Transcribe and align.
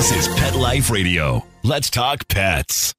This 0.00 0.28
is 0.28 0.34
Pet 0.34 0.54
Life 0.54 0.88
Radio. 0.88 1.44
Let's 1.62 1.90
talk 1.90 2.26
pets. 2.26 2.94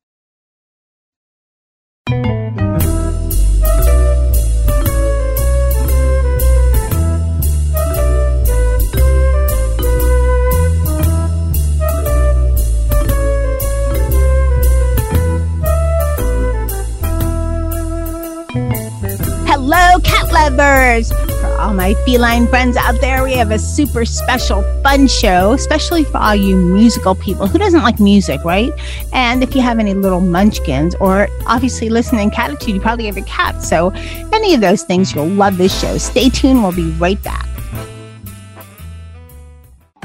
Hello, 19.47 19.99
cat 20.03 20.31
lovers! 20.31 21.30
All 21.61 21.75
my 21.75 21.93
feline 22.05 22.47
friends 22.47 22.75
out 22.75 22.99
there, 23.01 23.23
we 23.23 23.33
have 23.33 23.51
a 23.51 23.59
super 23.59 24.03
special 24.03 24.63
fun 24.81 25.07
show, 25.07 25.53
especially 25.53 26.03
for 26.03 26.17
all 26.17 26.35
you 26.35 26.55
musical 26.55 27.13
people. 27.13 27.45
Who 27.45 27.59
doesn't 27.59 27.83
like 27.83 27.99
music, 27.99 28.43
right? 28.43 28.71
And 29.13 29.43
if 29.43 29.53
you 29.53 29.61
have 29.61 29.77
any 29.77 29.93
little 29.93 30.21
munchkins, 30.21 30.95
or 30.95 31.27
obviously 31.45 31.89
listening 31.89 32.31
Catitude, 32.31 32.73
you 32.73 32.81
probably 32.81 33.05
have 33.05 33.17
a 33.17 33.21
cat. 33.21 33.61
So, 33.61 33.91
any 34.33 34.55
of 34.55 34.61
those 34.61 34.81
things, 34.81 35.13
you'll 35.13 35.27
love 35.27 35.59
this 35.59 35.79
show. 35.79 35.99
Stay 35.99 36.29
tuned, 36.29 36.63
we'll 36.63 36.71
be 36.71 36.89
right 36.93 37.21
back. 37.21 37.47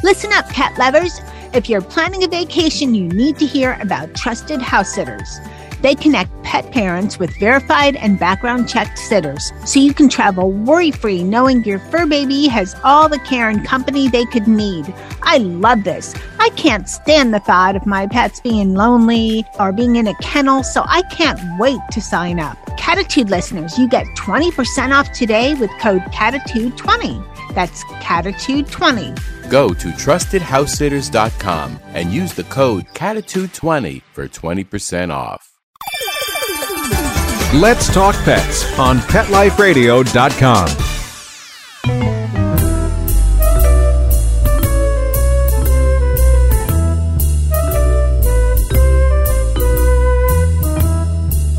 Listen 0.03 0.35
up, 0.35 0.51
cat 0.51 0.77
lovers. 0.79 1.23
If 1.55 1.71
you're 1.71 1.81
planning 1.81 2.23
a 2.23 2.29
vacation, 2.29 2.95
you 2.95 3.09
need 3.09 3.39
to 3.39 3.47
hear 3.47 3.79
about 3.81 4.15
trusted 4.15 4.61
house 4.61 4.95
sitters. 4.95 5.41
They 5.81 5.95
connect 5.95 6.31
pet 6.43 6.71
parents 6.73 7.19
with 7.19 7.39
verified 7.39 7.97
and 7.97 8.19
background 8.19 8.69
checked 8.69 8.99
sitters 8.99 9.53
so 9.65 9.81
you 9.81 9.93
can 9.93 10.09
travel 10.09 10.51
worry 10.51 10.91
free 10.91 11.23
knowing 11.23 11.65
your 11.65 11.79
fur 11.79 12.07
baby 12.07 12.47
has 12.49 12.75
all 12.85 13.09
the 13.09 13.19
care 13.21 13.49
and 13.49 13.65
company 13.65 14.09
they 14.09 14.25
could 14.27 14.49
need. 14.49 14.93
I 15.23 15.39
love 15.39 15.85
this. 15.85 16.15
I 16.39 16.51
can't 16.51 16.89
stand 16.89 17.35
the 17.35 17.41
thought 17.41 17.77
of 17.77 17.87
my 17.87 18.07
pets 18.07 18.41
being 18.41 18.75
lonely 18.75 19.45
or 19.59 19.73
being 19.73 19.97
in 19.97 20.07
a 20.07 20.15
kennel, 20.17 20.63
so 20.63 20.85
I 20.87 21.03
can't 21.03 21.41
wait 21.59 21.81
to 21.93 22.01
sign 22.01 22.39
up. 22.41 22.57
Catitude 22.79 23.31
listeners, 23.31 23.77
you 23.79 23.89
get 23.89 24.07
20% 24.17 24.97
off 24.97 25.11
today 25.13 25.55
with 25.55 25.71
code 25.81 26.03
CATITUDE20. 26.03 27.55
That's 27.55 27.83
CATITUDE20. 27.85 29.51
Go 29.51 29.71
to 29.71 29.89
trustedhousesitters.com 29.89 31.81
and 31.95 32.13
use 32.13 32.35
the 32.35 32.45
code 32.45 32.87
CATITUDE20 32.95 34.03
for 34.13 34.29
20% 34.29 35.13
off. 35.13 35.56
Let's 37.55 37.89
Talk 37.95 38.17
Pets 38.25 38.77
on 38.77 38.99
PetLifeRadio.com. 38.99 40.67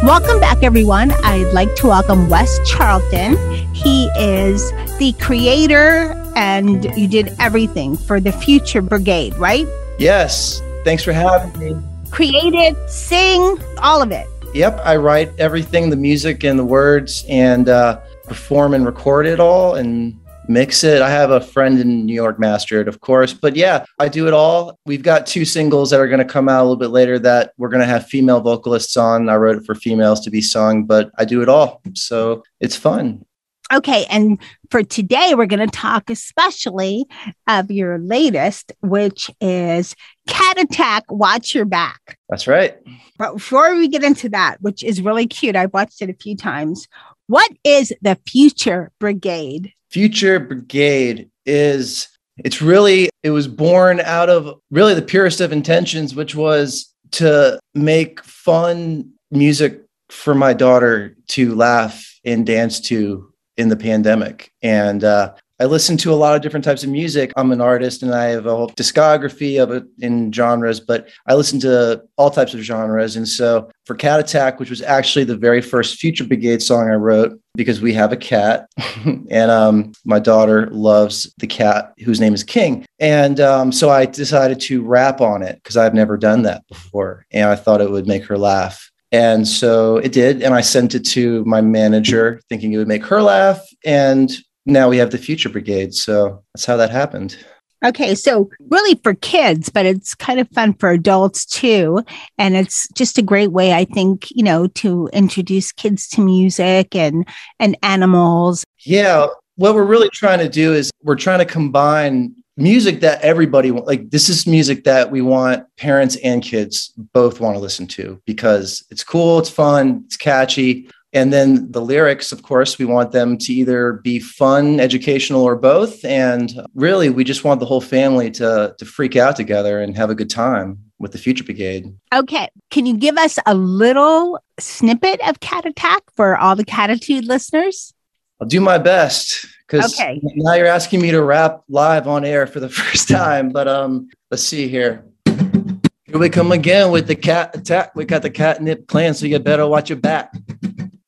Welcome 0.06 0.42
back, 0.42 0.62
everyone. 0.62 1.12
I'd 1.24 1.54
like 1.54 1.74
to 1.76 1.88
welcome 1.88 2.28
Wes 2.28 2.60
Charlton. 2.70 3.38
He 3.74 4.08
is 4.20 4.70
the 5.00 5.16
creator 5.22 6.14
and 6.36 6.84
you 6.98 7.08
did 7.08 7.34
everything 7.40 7.96
for 7.96 8.20
the 8.20 8.34
Future 8.34 8.82
Brigade, 8.82 9.36
right? 9.36 9.66
Yes. 9.98 10.62
Thanks 10.84 11.04
for 11.06 11.14
having 11.14 11.58
me. 11.58 11.82
Created, 12.12 12.76
sing, 12.90 13.58
all 13.78 14.02
of 14.02 14.12
it. 14.12 14.28
Yep. 14.58 14.82
I 14.84 14.96
write 14.96 15.32
everything 15.38 15.92
the 15.92 15.96
music 15.96 16.44
and 16.44 16.58
the 16.58 16.66
words 16.66 17.24
and 17.30 17.70
uh, 17.70 18.00
perform 18.24 18.74
and 18.74 18.88
record 18.88 19.28
it 19.28 19.40
all 19.40 19.76
and 19.76 20.20
mix 20.48 20.84
it. 20.84 21.00
I 21.00 21.12
have 21.12 21.30
a 21.30 21.40
friend 21.40 21.80
in 21.80 22.08
New 22.08 22.16
York 22.16 22.40
master 22.40 22.82
it, 22.82 22.88
of 22.88 23.00
course. 23.00 23.34
But 23.34 23.56
yeah, 23.56 23.86
I 24.00 24.08
do 24.08 24.28
it 24.28 24.34
all. 24.34 24.80
We've 24.88 25.04
got 25.04 25.28
two 25.28 25.46
singles 25.46 25.92
that 25.92 26.00
are 26.00 26.08
going 26.08 26.26
to 26.26 26.26
come 26.26 26.50
out 26.50 26.62
a 26.62 26.64
little 26.64 26.76
bit 26.76 26.88
later 26.88 27.20
that 27.20 27.54
we're 27.60 27.70
going 27.70 27.82
to 27.82 27.86
have 27.86 28.08
female 28.08 28.42
vocalists 28.42 28.98
on. 28.98 29.30
I 29.30 29.36
wrote 29.36 29.58
it 29.58 29.66
for 29.68 29.76
females 29.76 30.22
to 30.22 30.32
be 30.32 30.42
sung, 30.42 30.86
but 30.86 31.12
I 31.20 31.26
do 31.26 31.44
it 31.44 31.50
all. 31.50 31.84
So 31.94 32.42
it's 32.60 32.76
fun. 32.76 33.27
Okay, 33.74 34.06
and 34.10 34.40
for 34.70 34.82
today, 34.82 35.34
we're 35.36 35.46
going 35.46 35.68
to 35.68 35.76
talk 35.76 36.10
especially 36.10 37.06
of 37.48 37.70
your 37.70 37.98
latest, 37.98 38.72
which 38.82 39.30
is 39.42 39.94
Cat 40.28 40.60
Attack 40.60 41.04
Watch 41.10 41.54
Your 41.54 41.66
Back. 41.66 42.18
That's 42.30 42.48
right. 42.48 42.78
But 43.18 43.34
before 43.34 43.76
we 43.76 43.90
get 43.90 44.04
into 44.04 44.30
that, 44.30 44.62
which 44.62 44.84
is 44.84 45.02
really 45.02 45.28
cute, 45.28 45.56
I've 45.56 45.74
watched 45.74 46.02
it 46.02 46.10
a 46.10 46.14
few 46.14 46.36
times. 46.36 46.88
What 47.28 47.52
is 47.66 47.92
the 48.02 48.18
Future 48.26 48.92
Brigade? 49.00 49.74
Future 49.92 50.40
Brigade 50.40 51.30
is 51.46 52.08
it's 52.38 52.62
really 52.62 53.10
it 53.24 53.32
was 53.32 53.48
born 53.48 54.00
out 54.02 54.30
of 54.30 54.60
really 54.70 54.94
the 54.94 55.02
purest 55.02 55.42
of 55.42 55.52
intentions 55.52 56.14
which 56.14 56.36
was 56.36 56.94
to 57.12 57.60
make 57.74 58.24
fun 58.24 59.12
music 59.32 59.82
for 60.10 60.36
my 60.36 60.54
daughter 60.54 61.16
to 61.30 61.56
laugh 61.56 62.20
and 62.24 62.46
dance 62.46 62.80
to 62.80 63.32
in 63.58 63.70
the 63.70 63.78
pandemic 63.78 64.52
and 64.62 65.04
uh, 65.04 65.34
I 65.60 65.66
listen 65.66 65.98
to 65.98 66.14
a 66.14 66.16
lot 66.16 66.36
of 66.36 66.44
different 66.44 66.64
types 66.64 66.84
of 66.84 66.92
music. 66.92 67.34
I'm 67.36 67.52
an 67.52 67.62
artist 67.62 68.04
and 68.04 68.14
I 68.14 68.26
have 68.26 68.46
a 68.46 68.56
whole 68.56 68.70
discography 68.70 69.62
of 69.62 69.72
it 69.72 69.86
in 69.98 70.32
genres, 70.32 70.80
but 70.80 71.10
I 71.26 71.34
listen 71.34 71.60
to 71.62 72.04
all 72.16 72.30
types 72.30 72.54
of 72.54 72.60
genres. 72.60 73.16
And 73.16 73.28
so 73.28 73.72
for 73.86 73.96
Cat 73.96 74.20
Attack, 74.20 74.60
which 74.60 74.70
was 74.70 74.84
actually 74.84 75.26
the 75.26 75.36
very 75.36 75.62
first 75.62 75.98
Future 75.98 76.26
Brigade 76.26 76.62
song 76.62 76.92
I 76.92 76.96
wrote, 76.96 77.40
because 77.56 77.82
we 77.82 77.92
have 77.94 78.12
a 78.12 78.18
cat 78.18 78.70
and 79.06 79.50
um, 79.50 79.94
my 80.06 80.20
daughter 80.20 80.68
loves 80.68 81.34
the 81.40 81.48
cat 81.48 81.92
whose 82.06 82.20
name 82.20 82.36
is 82.36 82.44
King. 82.44 82.86
And 83.00 83.40
um, 83.40 83.72
so 83.72 83.90
I 83.90 84.06
decided 84.06 84.60
to 84.62 84.84
rap 84.84 85.22
on 85.22 85.42
it 85.42 85.56
because 85.56 85.76
I've 85.76 85.96
never 85.96 86.18
done 86.18 86.44
that 86.44 86.68
before. 86.68 87.26
And 87.32 87.50
I 87.50 87.56
thought 87.56 87.82
it 87.82 87.90
would 87.90 88.06
make 88.06 88.26
her 88.26 88.38
laugh. 88.38 88.92
And 89.12 89.48
so 89.48 89.98
it 89.98 90.12
did. 90.12 90.42
And 90.42 90.54
I 90.54 90.62
sent 90.62 90.96
it 90.96 91.06
to 91.08 91.44
my 91.46 91.62
manager 91.62 92.42
thinking 92.50 92.74
it 92.74 92.78
would 92.78 92.88
make 92.88 93.06
her 93.06 93.22
laugh. 93.22 93.62
And 93.86 94.32
now 94.66 94.90
we 94.90 94.98
have 94.98 95.12
the 95.12 95.18
Future 95.18 95.50
Brigade. 95.50 95.94
So 95.94 96.44
that's 96.54 96.66
how 96.66 96.78
that 96.78 96.90
happened. 96.90 97.38
Okay, 97.86 98.16
so 98.16 98.50
really 98.72 99.00
for 99.04 99.14
kids, 99.14 99.70
but 99.70 99.86
it's 99.86 100.16
kind 100.16 100.40
of 100.40 100.50
fun 100.50 100.74
for 100.74 100.90
adults 100.90 101.46
too. 101.46 102.04
And 102.38 102.56
it's 102.56 102.88
just 102.96 103.20
a 103.20 103.22
great 103.22 103.52
way, 103.52 103.74
I 103.74 103.86
think, 103.86 104.28
you 104.32 104.44
know, 104.44 104.68
to 104.68 105.10
introduce 105.14 105.72
kids 105.72 106.08
to 106.10 106.22
music 106.22 106.96
and 106.96 107.28
and 107.60 107.78
animals. 107.84 108.66
Yeah. 108.80 109.28
What 109.56 109.76
we're 109.76 109.86
really 109.86 110.10
trying 110.10 110.40
to 110.40 110.50
do 110.50 110.74
is 110.74 110.92
we're 111.04 111.16
trying 111.16 111.40
to 111.40 111.46
combine 111.46 112.36
music 112.58 113.02
that 113.02 113.22
everybody 113.22 113.72
like 113.72 114.10
this 114.10 114.30
is 114.30 114.48
music 114.48 114.84
that 114.84 115.12
we 115.12 115.22
want 115.22 115.66
parents 115.78 116.18
and 116.24 116.44
kids 116.44 116.94
both 117.14 117.40
want 117.40 117.56
to 117.56 117.60
listen 117.60 117.88
to 117.88 118.22
because 118.26 118.84
it's 118.90 119.04
cool, 119.04 119.40
it's 119.40 119.50
fun, 119.50 120.04
it's 120.06 120.18
catchy 120.18 120.90
and 121.14 121.32
then 121.32 121.72
the 121.72 121.82
lyrics, 121.82 122.32
of 122.32 122.44
course, 122.44 122.78
we 122.78 122.86
want 122.86 123.12
them 123.12 123.38
to 123.40 123.54
either 123.54 123.94
be 123.94 124.20
fun, 124.20 124.80
educational, 124.80 125.44
or 125.44 125.56
both. 125.56 126.04
And 126.04 126.52
really, 126.76 127.10
we 127.10 127.24
just 127.24 127.44
want 127.44 127.60
the 127.60 127.66
whole 127.66 127.82
family 127.82 128.30
to, 128.32 128.76
to 128.78 128.86
freak 128.86 129.16
out 129.16 129.36
together 129.36 129.80
and 129.80 129.96
have 129.96 130.10
a 130.10 130.16
good 130.16 130.30
time 130.30 130.80
with 131.00 131.14
the 131.14 131.18
Future 131.18 131.44
Brigade. 131.44 131.92
Okay. 132.14 132.50
Can 132.72 132.86
you 132.86 132.98
give 132.98 133.18
us 133.18 133.40
a 133.46 133.56
little 133.56 134.40
snippet 134.60 135.22
of 135.28 135.40
Cat 135.40 135.66
Attack 135.66 136.04
for 136.16 136.36
all 136.36 136.56
the 136.56 136.66
Catitude 136.66 137.26
listeners? 137.26 137.94
I'll 138.42 138.48
do 138.48 138.60
my 138.60 138.78
best 138.78 139.48
because 139.68 140.00
okay. 140.00 140.20
now 140.36 140.54
you're 140.54 140.66
asking 140.66 141.02
me 141.02 141.12
to 141.12 141.22
rap 141.22 141.62
live 141.68 142.08
on 142.08 142.24
air 142.24 142.48
for 142.48 142.60
the 142.60 142.70
first 142.82 143.08
time. 143.08 143.50
But 143.50 143.68
um, 143.68 144.10
let's 144.32 144.44
see 144.44 144.68
here. 144.68 145.06
Here 145.26 146.18
we 146.18 146.30
come 146.30 146.54
again 146.54 146.92
with 146.92 147.08
the 147.08 147.16
cat 147.16 147.56
attack. 147.56 147.94
We 147.96 148.06
got 148.06 148.22
the 148.22 148.30
catnip 148.30 148.88
clan, 148.88 149.14
so 149.14 149.26
you 149.26 149.38
better 149.40 149.68
watch 149.68 149.90
your 149.90 150.00
back. 150.00 150.34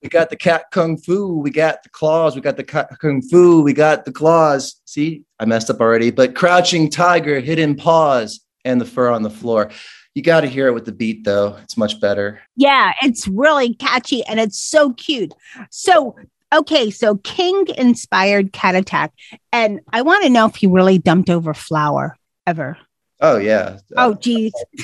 We 0.02 0.09
got 0.09 0.30
the 0.30 0.36
cat 0.36 0.66
kung 0.72 0.98
fu. 0.98 1.40
We 1.40 1.52
got 1.52 1.84
the 1.84 1.90
claws. 1.90 2.36
We 2.36 2.42
got 2.42 2.58
the 2.58 2.64
cat 2.64 2.90
kung 3.00 3.22
fu. 3.22 3.62
We 3.62 3.74
got 3.74 4.06
the 4.06 4.12
claws. 4.12 4.81
See, 4.86 5.24
I 5.40 5.46
messed 5.46 5.69
up 5.69 5.80
already. 5.80 6.12
But 6.12 6.36
crouching 6.36 6.90
tiger, 6.90 7.40
hidden 7.40 7.75
paws, 7.75 8.42
and 8.66 8.81
the 8.81 8.86
fur 8.86 9.10
on 9.10 9.24
the 9.24 9.30
floor. 9.30 9.72
You 10.16 10.24
got 10.24 10.42
to 10.42 10.48
hear 10.48 10.68
it 10.68 10.74
with 10.74 10.86
the 10.86 10.92
beat, 10.92 11.24
though. 11.24 11.57
It's 11.63 11.78
much 11.78 12.01
better. 12.01 12.42
Yeah, 12.56 12.92
it's 13.01 13.28
really 13.28 13.75
catchy 13.75 14.24
and 14.25 14.39
it's 14.39 14.57
so 14.57 14.94
cute. 14.94 15.34
So, 15.69 16.16
okay, 16.54 16.90
so 16.90 17.16
King 17.18 17.68
inspired 17.78 18.54
Cat 18.54 18.75
Attack. 18.75 19.13
And 19.51 19.81
I 19.92 20.01
want 20.01 20.24
to 20.24 20.30
know 20.30 20.46
if 20.46 20.62
you 20.62 20.72
really 20.72 20.98
dumped 20.98 21.30
over 21.30 21.54
flour 21.54 22.18
ever. 22.48 22.78
Oh 23.22 23.38
yeah. 23.38 23.80
Oh 23.98 24.13
geez. 24.13 24.54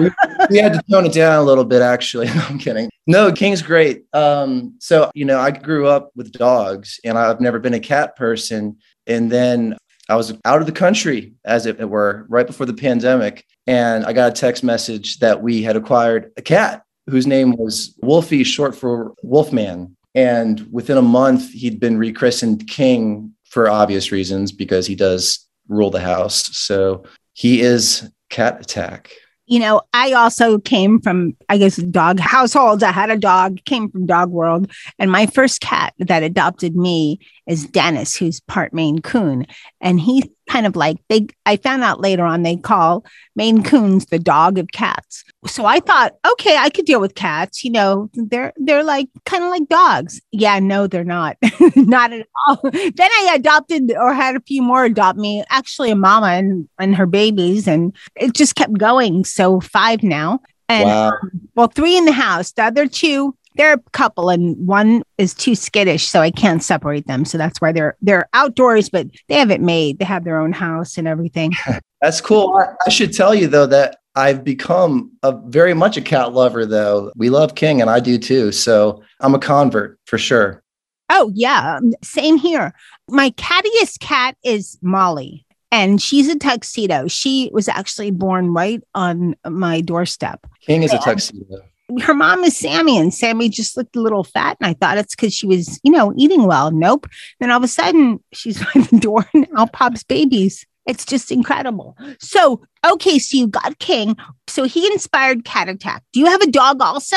we, 0.00 0.10
we, 0.50 0.58
had 0.58 0.72
to 0.72 0.82
tone 0.90 1.04
it 1.04 1.12
down 1.12 1.38
a 1.38 1.42
little 1.42 1.64
bit, 1.64 1.82
actually. 1.82 2.26
No, 2.34 2.42
I'm 2.48 2.58
kidding. 2.58 2.88
No, 3.06 3.30
King's 3.30 3.60
great. 3.60 4.04
Um, 4.14 4.76
so 4.78 5.10
you 5.14 5.24
know, 5.24 5.38
I 5.38 5.50
grew 5.50 5.86
up 5.86 6.10
with 6.16 6.32
dogs, 6.32 6.98
and 7.04 7.18
I've 7.18 7.40
never 7.40 7.58
been 7.58 7.74
a 7.74 7.80
cat 7.80 8.16
person. 8.16 8.78
And 9.06 9.30
then 9.30 9.76
I 10.08 10.16
was 10.16 10.32
out 10.46 10.60
of 10.60 10.66
the 10.66 10.72
country, 10.72 11.34
as 11.44 11.66
it 11.66 11.78
were, 11.88 12.24
right 12.30 12.46
before 12.46 12.64
the 12.64 12.72
pandemic, 12.72 13.44
and 13.66 14.06
I 14.06 14.14
got 14.14 14.32
a 14.32 14.34
text 14.34 14.64
message 14.64 15.18
that 15.18 15.42
we 15.42 15.62
had 15.62 15.76
acquired 15.76 16.32
a 16.38 16.42
cat 16.42 16.84
whose 17.06 17.26
name 17.26 17.54
was 17.56 17.94
Wolfie, 18.02 18.44
short 18.44 18.74
for 18.74 19.14
Wolfman. 19.22 19.94
And 20.18 20.66
within 20.72 20.96
a 20.96 21.02
month, 21.02 21.52
he'd 21.52 21.78
been 21.78 21.96
rechristened 21.96 22.66
King 22.66 23.32
for 23.44 23.70
obvious 23.70 24.10
reasons 24.10 24.50
because 24.50 24.84
he 24.84 24.96
does 24.96 25.46
rule 25.68 25.90
the 25.90 26.00
house. 26.00 26.56
So 26.56 27.04
he 27.34 27.60
is 27.60 28.10
cat 28.28 28.60
attack? 28.60 29.12
You 29.46 29.60
know, 29.60 29.80
I 29.94 30.14
also 30.14 30.58
came 30.58 31.00
from, 31.00 31.36
I 31.48 31.56
guess, 31.56 31.76
dog 31.76 32.18
households. 32.18 32.82
I 32.82 32.90
had 32.90 33.10
a 33.10 33.16
dog, 33.16 33.64
came 33.64 33.88
from 33.92 34.06
dog 34.06 34.30
world. 34.30 34.68
And 34.98 35.08
my 35.08 35.26
first 35.26 35.60
cat 35.60 35.94
that 36.00 36.24
adopted 36.24 36.74
me 36.74 37.20
is 37.48 37.66
Dennis, 37.66 38.14
who's 38.14 38.40
part 38.40 38.72
Maine 38.74 39.00
Coon. 39.00 39.46
And 39.80 39.98
he's 39.98 40.24
kind 40.50 40.66
of 40.66 40.76
like, 40.76 40.98
they, 41.08 41.26
I 41.46 41.56
found 41.56 41.82
out 41.82 42.00
later 42.00 42.24
on, 42.24 42.42
they 42.42 42.56
call 42.56 43.04
Maine 43.36 43.62
Coons 43.64 44.06
the 44.06 44.18
dog 44.18 44.58
of 44.58 44.68
cats. 44.72 45.24
So 45.46 45.64
I 45.64 45.80
thought, 45.80 46.14
okay, 46.32 46.56
I 46.56 46.68
could 46.68 46.84
deal 46.84 47.00
with 47.00 47.14
cats. 47.14 47.64
You 47.64 47.70
know, 47.72 48.10
they're, 48.14 48.52
they're 48.56 48.84
like 48.84 49.08
kind 49.24 49.42
of 49.42 49.50
like 49.50 49.66
dogs. 49.68 50.20
Yeah, 50.30 50.58
no, 50.58 50.86
they're 50.86 51.04
not. 51.04 51.38
not 51.76 52.12
at 52.12 52.26
all. 52.46 52.60
then 52.62 52.92
I 52.98 53.32
adopted 53.34 53.92
or 53.98 54.12
had 54.12 54.36
a 54.36 54.40
few 54.40 54.62
more 54.62 54.84
adopt 54.84 55.18
me, 55.18 55.42
actually 55.48 55.90
a 55.90 55.96
mama 55.96 56.28
and, 56.28 56.68
and 56.78 56.94
her 56.96 57.06
babies. 57.06 57.66
And 57.66 57.96
it 58.14 58.34
just 58.34 58.56
kept 58.56 58.76
going. 58.76 59.24
So 59.24 59.60
five 59.60 60.02
now. 60.02 60.40
And 60.68 60.84
Wow. 60.84 61.08
um, 61.08 61.48
well, 61.54 61.68
three 61.68 61.96
in 61.96 62.04
the 62.04 62.12
house. 62.12 62.52
The 62.52 62.64
other 62.64 62.86
two, 62.86 63.34
they're 63.58 63.74
a 63.74 63.90
couple, 63.92 64.30
and 64.30 64.56
one 64.66 65.02
is 65.18 65.34
too 65.34 65.54
skittish, 65.54 66.08
so 66.08 66.20
I 66.20 66.30
can't 66.30 66.62
separate 66.62 67.06
them. 67.08 67.24
So 67.24 67.36
that's 67.36 67.60
why 67.60 67.72
they're 67.72 67.96
they're 68.00 68.28
outdoors, 68.32 68.88
but 68.88 69.08
they 69.26 69.34
have 69.34 69.50
it 69.50 69.60
made. 69.60 69.98
They 69.98 70.04
have 70.04 70.24
their 70.24 70.40
own 70.40 70.52
house 70.52 70.96
and 70.96 71.06
everything. 71.06 71.52
That's 72.00 72.20
cool. 72.20 72.56
I, 72.56 72.74
I 72.86 72.90
should 72.90 73.12
tell 73.12 73.34
you 73.34 73.48
though 73.48 73.66
that 73.66 73.96
I've 74.14 74.44
become 74.44 75.10
a 75.24 75.32
very 75.32 75.74
much 75.74 75.96
a 75.96 76.00
cat 76.00 76.32
lover 76.32 76.64
though. 76.64 77.10
We 77.16 77.28
love 77.28 77.56
King 77.56 77.80
and 77.80 77.90
I 77.90 77.98
do 77.98 78.18
too. 78.18 78.52
So 78.52 79.02
I'm 79.18 79.34
a 79.34 79.40
convert 79.40 79.98
for 80.06 80.16
sure. 80.16 80.62
Oh 81.10 81.32
yeah, 81.34 81.78
um, 81.78 81.92
same 82.02 82.36
here. 82.36 82.72
My 83.10 83.30
cattiest 83.32 83.98
cat 83.98 84.36
is 84.44 84.78
Molly, 84.82 85.44
and 85.72 86.00
she's 86.00 86.28
a 86.28 86.38
tuxedo. 86.38 87.08
She 87.08 87.50
was 87.52 87.66
actually 87.66 88.12
born 88.12 88.54
right 88.54 88.80
on 88.94 89.34
my 89.44 89.80
doorstep. 89.80 90.46
King 90.60 90.84
is 90.84 90.92
a 90.92 90.98
tuxedo. 90.98 91.64
Her 92.00 92.14
mom 92.14 92.44
is 92.44 92.56
Sammy, 92.56 92.98
and 92.98 93.12
Sammy 93.12 93.48
just 93.48 93.76
looked 93.76 93.96
a 93.96 94.00
little 94.00 94.24
fat. 94.24 94.56
And 94.60 94.68
I 94.68 94.74
thought 94.74 94.98
it's 94.98 95.14
because 95.14 95.34
she 95.34 95.46
was, 95.46 95.80
you 95.82 95.90
know, 95.90 96.12
eating 96.16 96.44
well. 96.44 96.70
Nope. 96.70 97.06
Then 97.40 97.50
all 97.50 97.58
of 97.58 97.64
a 97.64 97.68
sudden, 97.68 98.22
she's 98.32 98.58
by 98.74 98.80
the 98.80 98.98
door 98.98 99.26
and 99.34 99.46
out 99.56 99.72
pops 99.72 100.02
babies. 100.02 100.66
It's 100.86 101.04
just 101.04 101.30
incredible. 101.30 101.96
So, 102.18 102.62
okay, 102.86 103.18
so 103.18 103.36
you 103.36 103.46
got 103.46 103.78
King. 103.78 104.16
So 104.46 104.64
he 104.64 104.86
inspired 104.86 105.44
Cat 105.44 105.68
Attack. 105.68 106.02
Do 106.12 106.20
you 106.20 106.26
have 106.26 106.40
a 106.40 106.50
dog 106.50 106.80
also? 106.80 107.16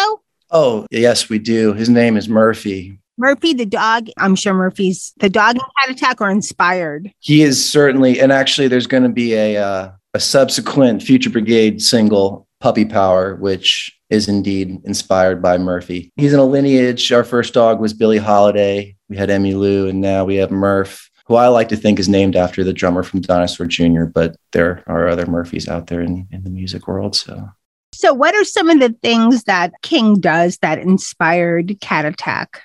Oh, 0.52 0.86
yes, 0.92 1.30
we 1.30 1.40
do. 1.40 1.74
His 1.74 1.88
name 1.88 2.18
is 2.18 2.28
Murphy. 2.28 2.98
Murphy, 3.18 3.54
the 3.54 3.66
dog. 3.66 4.10
I'm 4.18 4.36
sure 4.36 4.54
Murphy's 4.54 5.14
the 5.18 5.30
dog 5.30 5.56
in 5.56 5.62
Cat 5.62 5.90
Attack 5.90 6.20
or 6.20 6.30
inspired. 6.30 7.14
He 7.20 7.44
is 7.44 7.64
certainly, 7.64 8.20
and 8.20 8.32
actually, 8.32 8.68
there's 8.68 8.88
going 8.88 9.04
to 9.04 9.10
be 9.10 9.34
a 9.36 9.58
uh, 9.58 9.92
a 10.14 10.20
subsequent 10.20 11.04
Future 11.04 11.30
Brigade 11.30 11.82
single, 11.82 12.48
Puppy 12.60 12.84
Power, 12.84 13.36
which 13.36 13.98
is 14.12 14.28
indeed 14.28 14.78
inspired 14.84 15.42
by 15.42 15.58
Murphy. 15.58 16.12
He's 16.18 16.34
in 16.34 16.40
a 16.40 16.46
lineage. 16.46 17.12
Our 17.12 17.24
first 17.24 17.54
dog 17.54 17.80
was 17.80 17.94
Billie 17.94 18.18
Holiday. 18.18 18.96
We 19.10 19.18
had 19.18 19.30
Emmy 19.30 19.54
Lou, 19.54 19.88
and 19.88 20.02
now 20.02 20.26
we 20.26 20.36
have 20.36 20.52
Murph, 20.52 21.10
who 21.26 21.36
I 21.36 21.48
like 21.48 21.70
to 21.70 21.78
think 21.78 21.98
is 21.98 22.10
named 22.10 22.36
after 22.36 22.64
the 22.64 22.74
drummer 22.74 23.04
from 23.04 23.22
Dinosaur 23.22 23.66
Jr., 23.66 24.04
but 24.06 24.36
there 24.52 24.84
are 24.86 25.08
other 25.08 25.26
Murphys 25.26 25.68
out 25.68 25.88
there 25.88 26.02
in, 26.02 26.28
in 26.30 26.44
the 26.44 26.50
music 26.50 26.88
world. 26.88 27.16
So 27.16 27.50
So, 27.94 28.14
what 28.14 28.36
are 28.36 28.44
some 28.44 28.70
of 28.70 28.80
the 28.82 28.96
things 29.02 29.44
that 29.44 29.72
King 29.82 30.20
does 30.20 30.58
that 30.58 30.80
inspired 30.80 31.78
Cat 31.80 32.06
Attack? 32.06 32.62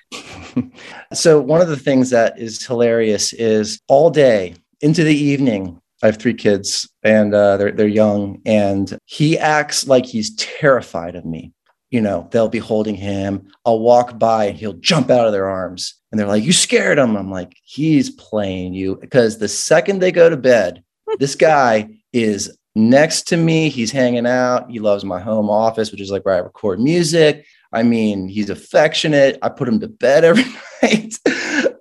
so 1.12 1.40
one 1.40 1.60
of 1.60 1.68
the 1.68 1.76
things 1.76 2.10
that 2.10 2.38
is 2.38 2.66
hilarious 2.66 3.32
is 3.32 3.80
all 3.88 4.10
day 4.10 4.56
into 4.80 5.04
the 5.04 5.16
evening 5.16 5.80
i 6.02 6.06
have 6.06 6.18
three 6.18 6.34
kids 6.34 6.88
and 7.02 7.34
uh, 7.34 7.56
they're, 7.56 7.72
they're 7.72 7.86
young 7.86 8.40
and 8.44 8.98
he 9.04 9.38
acts 9.38 9.86
like 9.86 10.04
he's 10.04 10.34
terrified 10.36 11.14
of 11.14 11.24
me. 11.24 11.52
You 11.90 12.00
know 12.00 12.28
they'll 12.32 12.48
be 12.48 12.58
holding 12.58 12.96
him. 12.96 13.48
I'll 13.64 13.78
walk 13.78 14.18
by 14.18 14.46
and 14.46 14.58
he'll 14.58 14.74
jump 14.74 15.08
out 15.08 15.26
of 15.26 15.32
their 15.32 15.48
arms 15.48 15.94
and 16.10 16.18
they're 16.18 16.26
like 16.26 16.44
you 16.44 16.52
scared 16.52 16.98
him. 16.98 17.16
I'm 17.16 17.30
like 17.30 17.56
he's 17.62 18.10
playing 18.10 18.74
you. 18.74 18.96
Because 18.96 19.38
the 19.38 19.48
second 19.48 20.00
they 20.00 20.12
go 20.12 20.28
to 20.28 20.36
bed 20.36 20.82
this 21.18 21.36
guy 21.36 21.88
is 22.12 22.56
next 22.74 23.28
to 23.28 23.36
me. 23.36 23.68
He's 23.68 23.92
hanging 23.92 24.26
out. 24.26 24.70
He 24.70 24.80
loves 24.80 25.04
my 25.04 25.20
home 25.20 25.48
office 25.48 25.92
which 25.92 26.00
is 26.00 26.10
like 26.10 26.24
where 26.24 26.34
i 26.34 26.38
record 26.38 26.80
music 26.80 27.46
I 27.76 27.82
mean, 27.82 28.26
he's 28.26 28.48
affectionate. 28.48 29.38
I 29.42 29.50
put 29.50 29.68
him 29.68 29.80
to 29.80 29.88
bed 29.88 30.24
every 30.24 30.44
night. 30.82 31.14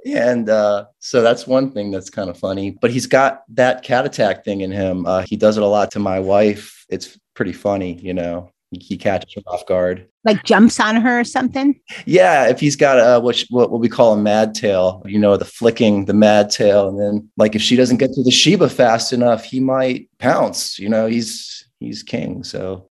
and 0.05 0.49
uh, 0.49 0.87
so 0.99 1.21
that's 1.21 1.47
one 1.47 1.71
thing 1.71 1.89
that's 1.89 2.09
kind 2.09 2.29
of 2.29 2.37
funny. 2.37 2.71
But 2.81 2.91
he's 2.91 3.07
got 3.07 3.43
that 3.55 3.81
cat 3.81 4.05
attack 4.05 4.43
thing 4.43 4.59
in 4.59 4.71
him. 4.71 5.05
Uh, 5.05 5.21
he 5.21 5.37
does 5.37 5.55
it 5.55 5.63
a 5.63 5.67
lot 5.67 5.91
to 5.91 5.99
my 5.99 6.19
wife. 6.19 6.85
It's 6.89 7.17
pretty 7.33 7.53
funny, 7.53 7.93
you 8.01 8.13
know. 8.13 8.51
He, 8.71 8.79
he 8.79 8.97
catches 8.97 9.33
her 9.35 9.41
off 9.47 9.65
guard. 9.67 10.05
Like 10.25 10.43
jumps 10.43 10.81
on 10.81 10.97
her 10.97 11.21
or 11.21 11.23
something? 11.23 11.79
Yeah, 12.05 12.49
if 12.49 12.59
he's 12.59 12.75
got 12.75 12.97
a 12.97 13.21
what, 13.21 13.45
what 13.49 13.71
what 13.71 13.79
we 13.79 13.87
call 13.87 14.11
a 14.11 14.17
mad 14.17 14.53
tail, 14.53 15.01
you 15.05 15.17
know, 15.17 15.37
the 15.37 15.45
flicking, 15.45 16.05
the 16.05 16.13
mad 16.13 16.49
tail, 16.49 16.89
and 16.89 16.99
then 16.99 17.29
like 17.37 17.55
if 17.55 17.61
she 17.61 17.77
doesn't 17.77 17.97
get 17.97 18.11
to 18.13 18.23
the 18.23 18.31
Sheba 18.31 18.67
fast 18.67 19.13
enough, 19.13 19.45
he 19.45 19.61
might 19.61 20.09
pounce. 20.17 20.77
You 20.77 20.89
know, 20.89 21.07
he's 21.07 21.65
he's 21.79 22.03
king. 22.03 22.43
So 22.43 22.89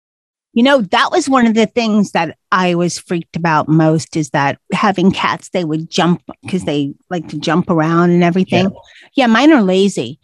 You 0.53 0.65
know, 0.65 0.81
that 0.81 1.11
was 1.13 1.29
one 1.29 1.47
of 1.47 1.55
the 1.55 1.67
things 1.67 2.11
that 2.13 2.37
I 2.51 2.75
was 2.75 2.99
freaked 2.99 3.37
about 3.37 3.69
most 3.69 4.17
is 4.17 4.31
that 4.31 4.59
having 4.73 5.13
cats, 5.13 5.51
they 5.51 5.65
would 5.65 5.91
jump 5.91 6.23
because 6.43 6.65
they 6.65 6.93
like 7.09 7.29
to 7.29 7.39
jump 7.39 7.71
around 7.71 8.11
and 8.11 8.25
everything. 8.25 8.73
Yeah, 9.15 9.29
mine 9.29 9.53
are 9.53 9.63
lazy. 9.63 10.19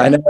I 0.00 0.08
know. 0.08 0.24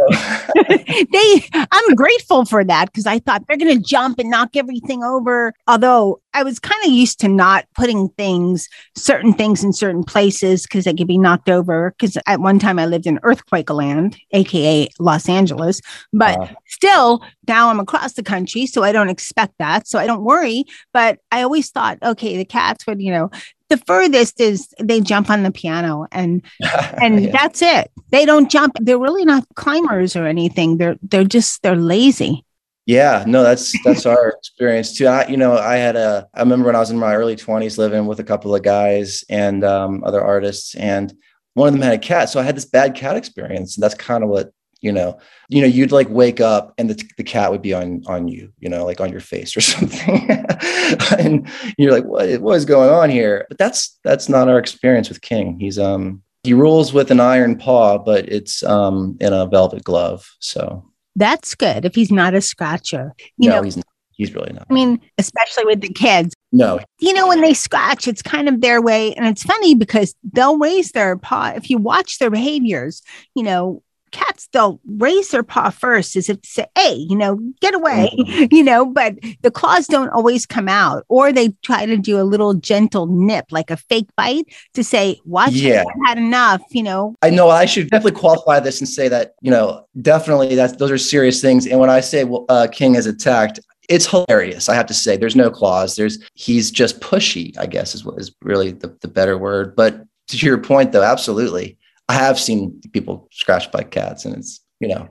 they, 1.13 1.67
I'm 1.71 1.95
grateful 1.95 2.45
for 2.45 2.65
that 2.65 2.87
because 2.87 3.07
I 3.07 3.21
thought 3.21 3.45
they're 3.47 3.57
going 3.57 3.77
to 3.77 3.83
jump 3.83 4.19
and 4.19 4.31
knock 4.31 4.57
everything 4.57 5.05
over. 5.05 5.53
Although 5.69 6.21
I 6.37 6.43
was 6.43 6.59
kind 6.59 6.85
of 6.85 6.93
used 6.93 7.19
to 7.21 7.29
not 7.29 7.65
putting 7.75 8.11
things, 8.11 8.69
certain 8.95 9.33
things 9.33 9.65
in 9.65 9.73
certain 9.73 10.05
places 10.05 10.63
because 10.65 10.85
they 10.85 10.93
could 10.93 11.07
be 11.09 11.17
knocked 11.17 11.49
over. 11.49 11.95
Because 11.99 12.19
at 12.27 12.41
one 12.41 12.59
time 12.59 12.79
I 12.79 12.85
lived 12.85 13.07
in 13.07 13.19
earthquake 13.23 13.71
land, 13.71 14.19
AKA 14.33 14.89
Los 14.99 15.29
Angeles. 15.31 15.81
But 16.13 16.39
Wow. 16.39 16.51
still, 16.67 17.25
now 17.49 17.71
I'm 17.71 17.81
across 17.81 18.13
the 18.13 18.23
country. 18.23 18.67
So 18.67 18.83
I 18.83 18.93
don't 18.93 19.09
expect 19.09 19.55
that. 19.59 19.89
So 19.89 19.99
I 19.99 20.07
don't 20.07 20.25
worry. 20.25 20.65
But 20.93 21.19
I 21.33 21.41
always 21.43 21.71
thought, 21.71 21.99
okay, 22.03 22.37
the 22.37 22.45
cats 22.45 22.87
would, 22.87 23.01
you 23.01 23.11
know, 23.13 23.31
the 23.71 23.79
furthest 23.79 24.39
is 24.41 24.69
they 24.81 25.01
jump 25.01 25.31
on 25.31 25.43
the 25.43 25.51
piano 25.51 26.07
and 26.13 26.43
and 27.01 27.25
Yeah. 27.25 27.31
that's 27.33 27.63
it. 27.63 27.91
They 28.11 28.25
don't 28.27 28.51
jump. 28.51 28.75
They're 28.81 28.99
really 28.99 29.25
not 29.25 29.45
climbers 29.57 30.15
or 30.15 30.27
anything. 30.27 30.77
They're 30.77 30.97
they're 31.03 31.25
just 31.25 31.63
they're 31.63 31.77
lazy. 31.77 32.45
Yeah, 32.87 33.25
no, 33.27 33.43
that's 33.43 33.75
that's 33.85 34.07
our 34.07 34.29
experience 34.39 34.97
too. 34.97 35.09
I, 35.09 35.27
you 35.27 35.37
know, 35.37 35.59
I 35.59 35.77
had 35.77 35.97
a. 35.97 36.29
I 36.33 36.41
remember 36.41 36.67
when 36.67 36.77
I 36.77 36.81
was 36.81 36.91
in 36.91 36.99
my 36.99 37.17
early 37.17 37.35
twenties, 37.35 37.79
living 37.79 38.07
with 38.07 38.21
a 38.21 38.25
couple 38.25 38.55
of 38.55 38.63
guys 38.63 39.25
and 39.29 39.65
um, 39.65 40.05
other 40.05 40.23
artists, 40.23 40.77
and 40.77 41.13
one 41.55 41.67
of 41.69 41.75
them 41.75 41.83
had 41.83 41.95
a 41.95 41.99
cat. 41.99 42.31
So 42.31 42.39
I 42.39 42.45
had 42.45 42.57
this 42.57 42.65
bad 42.65 42.95
cat 42.95 43.17
experience, 43.17 43.77
and 43.77 43.83
that's 43.83 43.95
kind 43.95 44.23
of 44.23 44.31
what 44.31 44.53
you 44.81 44.93
know. 44.93 45.19
You 45.49 45.63
know, 45.63 45.67
you'd 45.67 45.91
like 45.91 46.09
wake 46.09 46.41
up 46.41 46.75
and 46.79 46.89
the, 46.89 47.11
the 47.17 47.25
cat 47.25 47.51
would 47.51 47.63
be 47.63 47.75
on 47.75 48.05
on 48.07 48.29
you, 48.29 48.53
you 48.61 48.69
know, 48.69 48.85
like 48.85 49.01
on 49.01 49.11
your 49.11 49.21
face 49.21 49.57
or 49.57 49.61
something, 49.73 50.29
and 51.19 51.49
you're 51.77 51.93
like, 51.93 52.05
what 52.05 52.41
what 52.41 52.57
is 52.57 52.65
going 52.65 52.91
on 52.91 53.11
here? 53.11 53.47
But 53.49 53.59
that's 53.59 53.99
that's 54.05 54.29
not 54.29 54.49
our 54.49 54.61
experience 54.61 55.09
with 55.09 55.23
King. 55.23 55.59
He's 55.59 55.79
um 55.79 56.23
he 56.45 56.55
rules 56.55 56.93
with 56.93 57.11
an 57.11 57.19
iron 57.19 57.59
paw, 57.59 57.99
but 57.99 58.29
it's 58.29 58.63
um 58.63 59.17
in 59.21 59.33
a 59.33 59.47
velvet 59.47 59.83
glove. 59.83 60.31
So 60.39 60.85
That's 61.17 61.55
good 61.55 61.85
if 61.85 61.95
he's 61.95 62.13
not 62.13 62.35
a 62.35 62.41
scratcher. 62.41 63.15
You 63.39 63.49
no, 63.49 63.57
know, 63.57 63.63
he's 63.63 63.77
not. 63.77 63.87
He's 64.13 64.35
really 64.35 64.53
not. 64.53 64.67
I 64.71 64.73
mean, 64.73 65.01
especially 65.19 65.67
with 65.67 65.83
the 65.83 65.93
kids. 65.93 66.35
No, 66.51 66.81
You 67.01 67.13
know, 67.13 67.29
when 67.29 67.43
they 67.43 67.53
scratch, 67.53 68.09
it's 68.09 68.23
kind 68.23 68.49
of 68.49 68.63
their 68.63 68.81
way. 68.81 69.13
And 69.15 69.27
it's 69.27 69.43
funny 69.43 69.75
because 69.75 70.15
they'll 70.33 70.57
raise 70.57 70.93
their 70.93 71.19
paw. 71.19 71.53
If 71.55 71.69
you 71.69 71.77
watch 71.77 72.19
their 72.19 72.31
behaviors, 72.31 73.03
you 73.35 73.43
know, 73.43 73.83
cats, 74.11 74.49
they'll 74.53 74.81
raise 74.87 75.31
their 75.31 75.43
paw 75.43 75.71
first 75.71 76.17
as 76.17 76.29
if 76.29 76.41
to 76.43 76.49
say, 76.49 76.67
hey, 76.77 76.95
you 76.95 77.17
know, 77.17 77.39
get 77.61 77.75
away, 77.75 78.11
you 78.51 78.63
know, 78.63 78.87
but 78.87 79.15
the 79.43 79.51
claws 79.51 79.87
don't 79.87 80.11
always 80.11 80.47
come 80.47 80.69
out. 80.69 81.05
Or 81.09 81.33
they 81.33 81.51
try 81.63 81.87
to 81.87 81.97
do 81.97 82.21
a 82.21 82.23
little 82.25 82.55
gentle 82.55 83.07
nip, 83.07 83.47
like 83.51 83.71
a 83.71 83.77
fake 83.77 84.09
bite 84.17 84.47
to 84.75 84.85
say, 84.85 85.21
watch 85.25 85.51
it, 85.51 85.57
Yeah. 85.57 85.81
I've 85.83 86.09
had 86.09 86.19
enough, 86.19 86.63
you 86.71 86.83
know. 86.83 87.15
I 87.23 87.31
know 87.31 87.49
I 87.49 87.67
should 87.67 87.91
definitely 87.91 88.19
qualify 88.19 88.61
this 88.61 88.81
and 88.81 88.89
say 88.89 89.09
that, 89.09 89.35
you 89.41 89.51
know, 89.51 89.87
definitely 90.01 90.55
that's 90.55 90.77
those 90.77 90.91
are 90.91 90.99
serious 90.99 91.41
things. 91.41 91.67
And 91.67 91.81
when 91.81 91.91
I 91.91 92.01
say 92.01 92.25
well, 92.25 92.45
uh, 92.49 92.67
King 92.71 92.95
is 92.95 93.07
attacked, 93.07 93.61
it's 93.89 94.07
hilarious. 94.07 94.69
I 94.69 94.75
have 94.75 94.87
to 94.87 94.95
say, 94.95 95.17
there's 95.17 95.37
no 95.37 95.51
claws. 95.51 95.97
There's 95.97 96.19
he's 96.35 96.71
just 96.71 97.01
pushy. 97.01 97.57
I 97.59 97.67
guess 97.67 97.95
is 97.95 98.05
what 98.05 98.19
is 98.19 98.35
really 98.43 98.73
the, 98.73 98.97
the 99.01 99.09
better 99.09 99.39
word. 99.39 99.77
But 99.77 100.05
to 100.29 100.37
your 100.37 100.59
point, 100.59 100.93
though, 100.93 101.05
absolutely, 101.05 101.79
I 102.09 102.15
have 102.15 102.39
seen 102.39 102.81
people 102.93 103.29
scratched 103.33 103.73
by 103.73 103.83
cats, 103.83 104.25
and 104.25 104.37
it's 104.37 104.61
you 104.81 104.89
know 104.89 105.09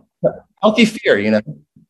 healthy 0.61 0.85
fear. 0.85 1.17
You 1.19 1.31
know, 1.31 1.41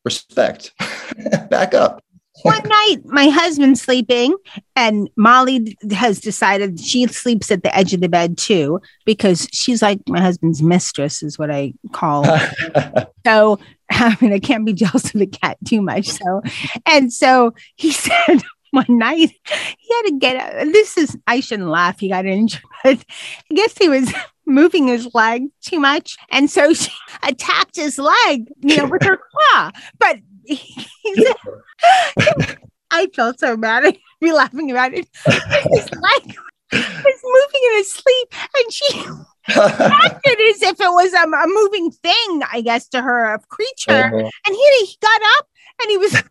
respect, 0.03 0.73
back 1.49 1.73
up. 1.73 2.01
one 2.43 2.61
night 2.63 2.97
my 3.05 3.29
husband's 3.29 3.81
sleeping 3.81 4.35
and 4.75 5.09
molly 5.15 5.77
has 5.91 6.19
decided 6.19 6.77
she 6.79 7.07
sleeps 7.07 7.49
at 7.49 7.63
the 7.63 7.73
edge 7.73 7.93
of 7.93 8.01
the 8.01 8.09
bed 8.09 8.37
too 8.37 8.79
because 9.05 9.47
she's 9.53 9.81
like 9.81 9.99
my 10.09 10.19
husband's 10.19 10.61
mistress 10.61 11.23
is 11.23 11.39
what 11.39 11.49
i 11.49 11.73
call 11.93 12.25
so 13.25 13.57
i 13.89 14.17
mean 14.19 14.33
i 14.33 14.39
can't 14.39 14.65
be 14.65 14.73
jealous 14.73 15.05
of 15.13 15.19
the 15.19 15.27
cat 15.27 15.57
too 15.65 15.81
much 15.81 16.09
so 16.09 16.41
and 16.85 17.13
so 17.13 17.53
he 17.77 17.89
said 17.91 18.43
one 18.87 18.97
night 18.97 19.17
he 19.17 19.93
had 19.93 20.01
to 20.03 20.17
get 20.19 20.35
out 20.35 20.65
this 20.71 20.97
is 20.97 21.17
i 21.27 21.39
shouldn't 21.39 21.69
laugh 21.69 21.99
he 21.99 22.09
got 22.09 22.25
injured 22.25 22.61
but 22.83 23.03
i 23.51 23.53
guess 23.53 23.77
he 23.77 23.89
was 23.89 24.13
moving 24.45 24.87
his 24.87 25.09
leg 25.15 25.43
too 25.61 25.79
much 25.79 26.17
and 26.29 26.51
so 26.51 26.73
she 26.73 26.91
attacked 27.23 27.75
his 27.75 27.97
leg 27.97 28.47
you 28.61 28.77
know 28.77 28.85
with 28.85 29.01
her 29.01 29.17
claw 29.17 29.71
but 29.97 30.17
he, 30.45 30.55
he 31.01 31.15
said, 31.15 32.57
I 32.91 33.07
felt 33.07 33.39
so 33.39 33.57
bad. 33.57 33.85
I'd 33.85 33.97
be 34.21 34.31
laughing 34.31 34.71
about 34.71 34.93
it. 34.93 35.07
His 35.25 35.91
leg 35.91 36.37
was 36.71 37.21
moving 37.23 37.61
in 37.71 37.77
his 37.77 37.93
sleep, 37.93 38.33
and 38.55 38.73
she 38.73 39.05
acted 39.47 40.39
as 40.49 40.61
if 40.61 40.79
it 40.79 40.91
was 40.91 41.13
um, 41.13 41.33
a 41.33 41.45
moving 41.47 41.91
thing, 41.91 42.41
I 42.51 42.61
guess, 42.61 42.87
to 42.89 43.01
her, 43.01 43.33
a 43.33 43.39
creature. 43.39 44.05
Uh-huh. 44.05 44.29
And 44.47 44.55
he, 44.55 44.85
he 44.85 44.97
got 45.01 45.21
up 45.37 45.47
and 45.81 45.91
he 45.91 45.97
was, 45.97 46.23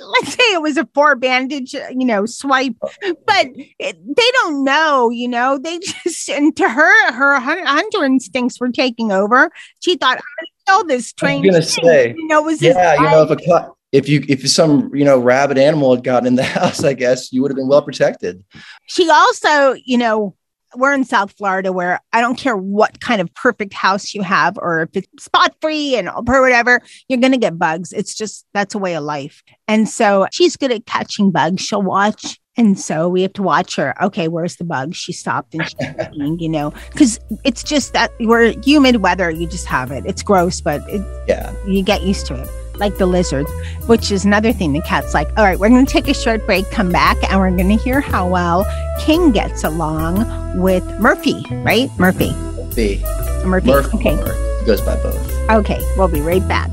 let's 0.00 0.34
say 0.34 0.44
it 0.52 0.62
was 0.62 0.76
a 0.76 0.88
four 0.94 1.16
bandage, 1.16 1.74
uh, 1.74 1.88
you 1.90 2.04
know, 2.04 2.26
swipe, 2.26 2.74
but 2.80 3.46
it, 3.78 4.16
they 4.16 4.30
don't 4.32 4.64
know, 4.64 5.10
you 5.10 5.28
know, 5.28 5.58
they 5.58 5.78
just, 6.04 6.28
and 6.28 6.56
to 6.56 6.68
her, 6.68 7.12
her 7.12 7.40
hunter 7.40 8.04
instincts 8.04 8.60
were 8.60 8.70
taking 8.70 9.12
over. 9.12 9.50
She 9.80 9.96
thought, 9.96 10.18
I 10.18 10.44
kill 10.66 10.84
this 10.84 10.92
I 10.92 10.96
was 10.96 11.06
strange 11.06 11.46
gonna 11.46 11.62
thing. 11.62 11.84
say, 11.84 12.14
you 12.16 12.26
know, 12.26 12.42
was 12.42 12.60
yeah, 12.62 12.94
you 12.94 13.02
know, 13.02 13.22
if 13.22 13.30
a 13.30 13.70
if 13.92 14.08
you 14.08 14.24
if 14.28 14.48
some 14.50 14.92
you 14.94 15.04
know 15.04 15.18
rabid 15.20 15.56
animal 15.56 15.94
had 15.94 16.04
gotten 16.04 16.26
in 16.26 16.34
the 16.34 16.42
house, 16.58 16.82
I 16.82 16.94
guess 16.94 17.32
you 17.32 17.42
would 17.42 17.50
have 17.50 17.56
been 17.56 17.68
well 17.68 17.82
protected. 17.82 18.44
she 18.86 19.08
also, 19.08 19.74
you 19.84 19.98
know, 19.98 20.34
we're 20.76 20.92
in 20.94 21.04
South 21.04 21.32
Florida 21.36 21.72
where 21.72 22.00
I 22.12 22.20
don't 22.20 22.36
care 22.38 22.56
what 22.56 23.00
kind 23.00 23.20
of 23.20 23.32
perfect 23.34 23.72
house 23.74 24.14
you 24.14 24.22
have 24.22 24.56
or 24.58 24.82
if 24.82 24.90
it's 24.94 25.24
spot 25.24 25.54
free 25.60 25.96
and 25.96 26.08
or 26.08 26.22
whatever, 26.42 26.80
you're 27.08 27.20
going 27.20 27.32
to 27.32 27.38
get 27.38 27.58
bugs. 27.58 27.92
It's 27.92 28.14
just 28.14 28.46
that's 28.54 28.74
a 28.74 28.78
way 28.78 28.94
of 28.96 29.04
life. 29.04 29.42
And 29.68 29.88
so 29.88 30.26
she's 30.32 30.56
good 30.56 30.72
at 30.72 30.86
catching 30.86 31.30
bugs. 31.30 31.62
She'll 31.62 31.82
watch. 31.82 32.38
And 32.56 32.78
so 32.78 33.08
we 33.08 33.22
have 33.22 33.32
to 33.32 33.42
watch 33.42 33.74
her. 33.76 34.00
Okay, 34.02 34.28
where's 34.28 34.56
the 34.56 34.64
bug? 34.64 34.94
She 34.94 35.12
stopped 35.12 35.54
and 35.54 35.64
she's 35.68 35.74
looking, 35.98 36.38
you 36.38 36.48
know, 36.48 36.72
because 36.92 37.18
it's 37.44 37.64
just 37.64 37.92
that 37.94 38.12
we're 38.20 38.54
humid 38.64 38.96
weather. 38.96 39.28
You 39.30 39.48
just 39.48 39.66
have 39.66 39.90
it. 39.90 40.04
It's 40.06 40.22
gross, 40.22 40.60
but 40.60 40.80
it, 40.88 41.02
Yeah. 41.28 41.52
you 41.66 41.82
get 41.82 42.02
used 42.02 42.26
to 42.26 42.34
it 42.34 42.48
like 42.76 42.96
the 42.98 43.06
lizards 43.06 43.50
which 43.86 44.10
is 44.10 44.24
another 44.24 44.52
thing 44.52 44.72
the 44.72 44.80
cat's 44.82 45.14
like 45.14 45.28
all 45.36 45.44
right 45.44 45.58
we're 45.58 45.68
going 45.68 45.84
to 45.84 45.92
take 45.92 46.08
a 46.08 46.14
short 46.14 46.44
break 46.46 46.68
come 46.70 46.90
back 46.90 47.16
and 47.30 47.38
we're 47.38 47.50
going 47.50 47.68
to 47.68 47.82
hear 47.82 48.00
how 48.00 48.28
well 48.28 48.64
king 49.00 49.30
gets 49.32 49.64
along 49.64 50.16
with 50.60 50.84
murphy 51.00 51.44
right 51.62 51.90
murphy 51.98 52.32
B. 52.74 53.02
murphy 53.44 53.68
Murph 53.68 53.94
okay. 53.94 54.16
He 54.60 54.66
goes 54.66 54.80
by 54.80 54.96
both. 54.96 55.50
okay 55.50 55.80
we'll 55.96 56.08
be 56.08 56.20
right 56.20 56.46
back 56.48 56.70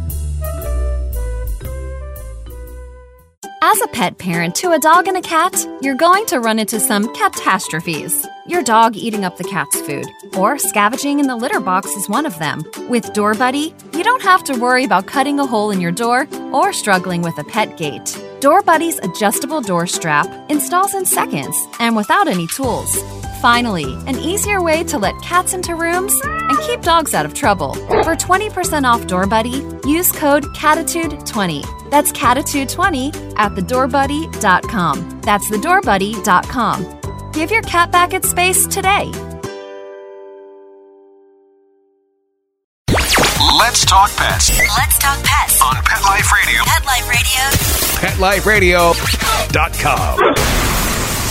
As 3.63 3.80
a 3.80 3.88
pet 3.89 4.18
parent 4.18 4.56
to 4.56 4.72
a 4.72 4.80
dog 4.80 5.08
and 5.08 5.15
a 5.15 5.22
cat, 5.22 5.68
you're 5.84 5.94
going 5.94 6.25
to 6.25 6.39
run 6.39 6.58
into 6.58 6.80
some 6.80 7.13
catastrophes. 7.13 8.25
Your 8.48 8.63
dog 8.63 8.96
eating 8.96 9.24
up 9.24 9.38
the 9.38 9.44
cat's 9.44 9.80
food, 9.82 10.08
or 10.36 10.58
scavenging 10.58 11.20
in 11.20 11.27
the 11.27 11.36
litter 11.36 11.60
box 11.60 11.91
is 11.91 12.10
one 12.10 12.25
of 12.25 12.39
them. 12.39 12.63
With 12.89 13.13
Door 13.13 13.36
Buddy, 13.36 13.75
you 13.94 14.03
don't 14.03 14.24
have 14.24 14.44
to 14.46 14.58
worry 14.58 14.84
about 14.84 15.06
cutting 15.06 15.39
a 15.39 15.46
hole 15.46 15.70
in 15.70 15.80
your 15.80 15.91
door 15.91 16.27
or 16.51 16.74
struggling 16.74 17.22
with 17.22 17.38
a 17.38 17.44
pet 17.44 17.77
gate. 17.77 18.20
Door 18.41 18.63
Buddy's 18.63 18.98
adjustable 18.98 19.62
door 19.62 19.86
strap 19.86 20.25
installs 20.50 20.95
in 20.95 21.05
seconds 21.05 21.55
and 21.79 21.95
without 21.95 22.27
any 22.27 22.48
tools. 22.48 22.91
Finally, 23.39 23.93
an 24.07 24.17
easier 24.17 24.63
way 24.63 24.83
to 24.86 24.98
let 24.98 25.13
cats 25.21 25.53
into 25.53 25.75
rooms 25.75 26.19
and 26.24 26.57
keep 26.62 26.81
dogs 26.81 27.13
out 27.13 27.24
of 27.24 27.36
trouble. 27.36 27.75
For 28.03 28.15
20% 28.15 28.83
off 28.83 29.05
Door 29.05 29.27
Buddy, 29.27 29.63
use 29.86 30.12
code 30.12 30.45
CATITUDE20. 30.55 31.91
That's 31.91 32.12
CATITUDE20 32.13 33.36
at 33.38 33.51
thedoorbuddy.com. 33.51 35.21
That's 35.21 35.48
thedoorbuddy.com. 35.48 37.31
Give 37.33 37.51
your 37.51 37.62
cat 37.62 37.91
back 37.91 38.15
its 38.15 38.31
space 38.31 38.65
today. 38.65 39.12
Talk 43.91 44.10
pets 44.15 44.50
Let's 44.77 44.98
talk 45.00 45.19
pets. 45.21 45.62
on 45.62 45.75
Pet 45.83 46.01
Life 46.03 46.31
Radio. 46.31 46.63
Pet 46.63 46.86
Life 46.86 48.48
Radio. 48.48 48.93
PetLifeRadio.com. 48.95 51.21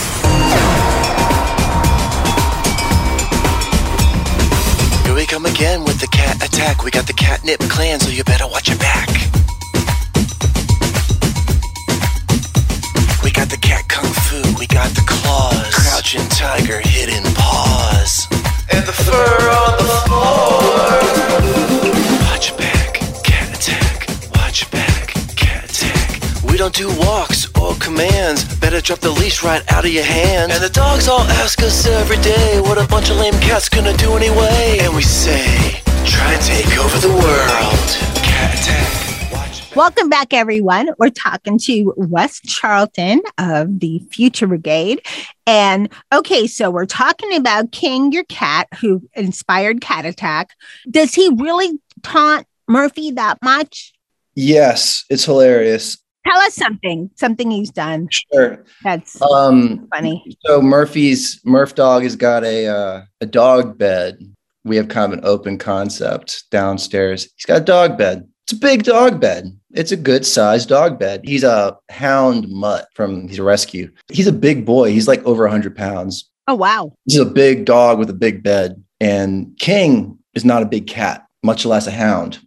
Here 5.05 5.15
we 5.15 5.25
come 5.25 5.45
again 5.47 5.83
with 5.83 5.99
the 5.99 6.07
cat 6.07 6.35
attack. 6.45 6.83
We 6.83 6.91
got 6.91 7.07
the 7.07 7.13
catnip 7.13 7.59
clan, 7.61 7.99
so 7.99 8.09
you 8.11 8.23
better 8.23 8.45
watch 8.47 8.69
your 8.69 8.77
back. 8.77 9.09
We 13.23 13.31
got 13.31 13.49
the 13.49 13.57
cat 13.59 13.87
kung 13.89 14.05
fu, 14.05 14.41
we 14.59 14.67
got 14.67 14.89
the 14.91 15.01
claws, 15.05 15.73
crouching 15.73 16.27
tiger, 16.29 16.79
hidden 16.83 17.23
paws, 17.33 18.27
and 18.71 18.85
the 18.85 18.93
fur 18.93 19.49
on 19.49 19.77
the 19.77 19.83
floor. 20.05 21.40
Watch 22.41 22.57
back, 22.57 22.93
cat 23.23 23.55
attack. 23.55 24.07
Watch 24.33 24.71
back, 24.71 25.13
cat 25.35 25.69
attack. 25.69 26.43
We 26.43 26.57
don't 26.57 26.73
do 26.73 26.87
walks 26.97 27.45
or 27.55 27.75
commands. 27.75 28.55
Better 28.55 28.81
drop 28.81 28.97
the 28.97 29.11
leash 29.11 29.43
right 29.43 29.61
out 29.71 29.85
of 29.85 29.91
your 29.91 30.03
hand. 30.03 30.51
And 30.51 30.63
the 30.63 30.71
dogs 30.71 31.07
all 31.07 31.21
ask 31.21 31.61
us 31.61 31.85
every 31.85 32.17
day 32.17 32.59
what 32.61 32.83
a 32.83 32.87
bunch 32.87 33.11
of 33.11 33.17
lame 33.17 33.35
cats 33.35 33.69
gonna 33.69 33.95
do 33.95 34.15
anyway. 34.15 34.79
And 34.81 34.95
we 34.95 35.03
say, 35.03 35.83
try 36.03 36.33
and 36.33 36.41
take 36.41 36.79
over 36.79 36.97
the 36.97 37.13
world. 37.13 38.23
Cat 38.23 38.59
attack. 38.59 39.01
Welcome 39.75 40.09
back 40.09 40.33
everyone 40.33 40.89
we're 40.97 41.11
talking 41.11 41.57
to 41.59 41.93
wes 41.95 42.41
charlton 42.41 43.21
of 43.37 43.79
the 43.79 43.99
future 44.11 44.45
brigade 44.45 45.01
and 45.47 45.89
okay 46.13 46.45
so 46.45 46.69
we're 46.69 46.85
talking 46.85 47.33
about 47.37 47.71
king 47.71 48.11
your 48.11 48.25
cat 48.25 48.67
who 48.81 49.01
inspired 49.13 49.79
cat 49.79 50.05
attack 50.05 50.49
does 50.89 51.13
he 51.13 51.29
really 51.37 51.79
taunt 52.03 52.45
murphy 52.67 53.11
that 53.11 53.37
much 53.43 53.93
Yes, 54.35 55.03
it's 55.09 55.25
hilarious. 55.25 55.97
tell 56.25 56.39
us 56.39 56.55
something 56.55 57.09
something 57.15 57.51
he's 57.51 57.69
done 57.71 58.07
Sure. 58.11 58.63
that's 58.83 59.21
Um, 59.21 59.87
funny 59.93 60.23
So 60.45 60.61
Murphy's 60.61 61.41
Murph 61.45 61.75
dog 61.75 62.03
has 62.03 62.15
got 62.15 62.43
a 62.43 62.67
uh, 62.67 63.01
a 63.19 63.25
dog 63.25 63.77
bed. 63.77 64.19
We 64.63 64.75
have 64.77 64.87
kind 64.87 65.11
of 65.11 65.19
an 65.19 65.25
open 65.25 65.57
concept 65.57 66.43
downstairs. 66.51 67.27
He's 67.35 67.45
got 67.45 67.61
a 67.61 67.65
dog 67.65 67.97
bed. 67.97 68.27
It's 68.45 68.53
a 68.53 68.55
big 68.59 68.83
dog 68.83 69.19
bed. 69.19 69.57
It's 69.71 69.91
a 69.91 69.97
good 69.97 70.25
sized 70.25 70.69
dog 70.69 70.99
bed. 70.99 71.21
He's 71.23 71.43
a 71.43 71.77
hound 71.89 72.47
mutt 72.47 72.87
from 72.93 73.27
he's 73.27 73.39
a 73.39 73.43
rescue. 73.43 73.91
He's 74.11 74.27
a 74.27 74.31
big 74.33 74.65
boy. 74.65 74.91
He's 74.91 75.07
like 75.07 75.23
over 75.25 75.43
100 75.43 75.75
pounds. 75.75 76.29
oh 76.47 76.55
wow 76.55 76.93
He's 77.05 77.19
a 77.19 77.25
big 77.25 77.65
dog 77.65 77.99
with 77.99 78.09
a 78.09 78.13
big 78.25 78.43
bed. 78.43 78.81
And 79.01 79.57
King 79.59 80.19
is 80.35 80.45
not 80.45 80.61
a 80.61 80.65
big 80.67 80.85
cat, 80.87 81.25
much 81.43 81.65
less 81.65 81.87
a 81.87 81.91
hound. 81.91 82.39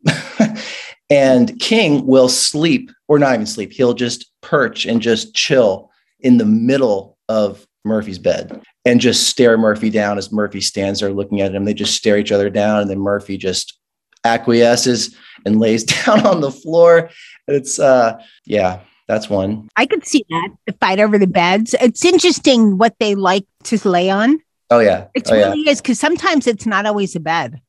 and 1.11 1.59
King 1.61 2.07
will 2.07 2.29
sleep, 2.29 2.91
or 3.09 3.19
not 3.19 3.35
even 3.35 3.47
sleep. 3.47 3.73
He'll 3.73 3.95
just 3.95 4.31
perch 4.41 4.87
and 4.87 5.01
just 5.01 5.35
chill 5.35 5.91
in 6.21 6.39
the 6.39 6.45
middle 6.45 7.19
of 7.29 7.67
Murphy's 7.85 8.19
bed 8.19 8.63
and 8.85 9.01
just 9.01 9.29
stare 9.29 9.59
Murphy 9.59 9.91
down 9.91 10.19
as 10.19 10.33
Murphy 10.33 10.61
stands 10.61 11.01
there 11.01 11.13
looking 11.13 11.41
at 11.41 11.55
him. 11.55 11.65
They 11.65 11.75
just 11.75 11.95
stare 11.95 12.19
each 12.19 12.33
other 12.33 12.51
down, 12.51 12.81
and 12.81 12.91
then 12.91 12.99
Murphy 12.99 13.37
just 13.37 13.79
acquiesces 14.25 15.17
and 15.45 15.61
lays 15.61 15.85
down 16.07 16.27
on 16.27 16.41
the 16.41 16.51
floor. 16.51 17.11
It's 17.47 17.79
uh 17.79 18.21
yeah, 18.47 18.81
that's 19.07 19.29
one. 19.29 19.69
I 19.77 19.87
could 19.87 20.07
see 20.07 20.25
that 20.31 20.51
the 20.67 20.73
fight 20.75 21.01
over 21.01 21.19
the 21.19 21.27
beds. 21.27 21.75
It's 21.81 22.05
interesting 22.05 22.79
what 22.79 22.95
they 22.99 23.15
like 23.15 23.47
to 23.65 23.89
lay 23.89 24.11
on. 24.11 24.39
Oh 24.71 24.81
yeah. 24.81 25.09
It 25.15 25.31
oh, 25.31 25.35
yeah. 25.35 25.51
really 25.51 25.69
is 25.69 25.81
because 25.81 26.01
sometimes 26.01 26.47
it's 26.47 26.67
not 26.67 26.87
always 26.87 27.15
a 27.15 27.21
bed. 27.21 27.61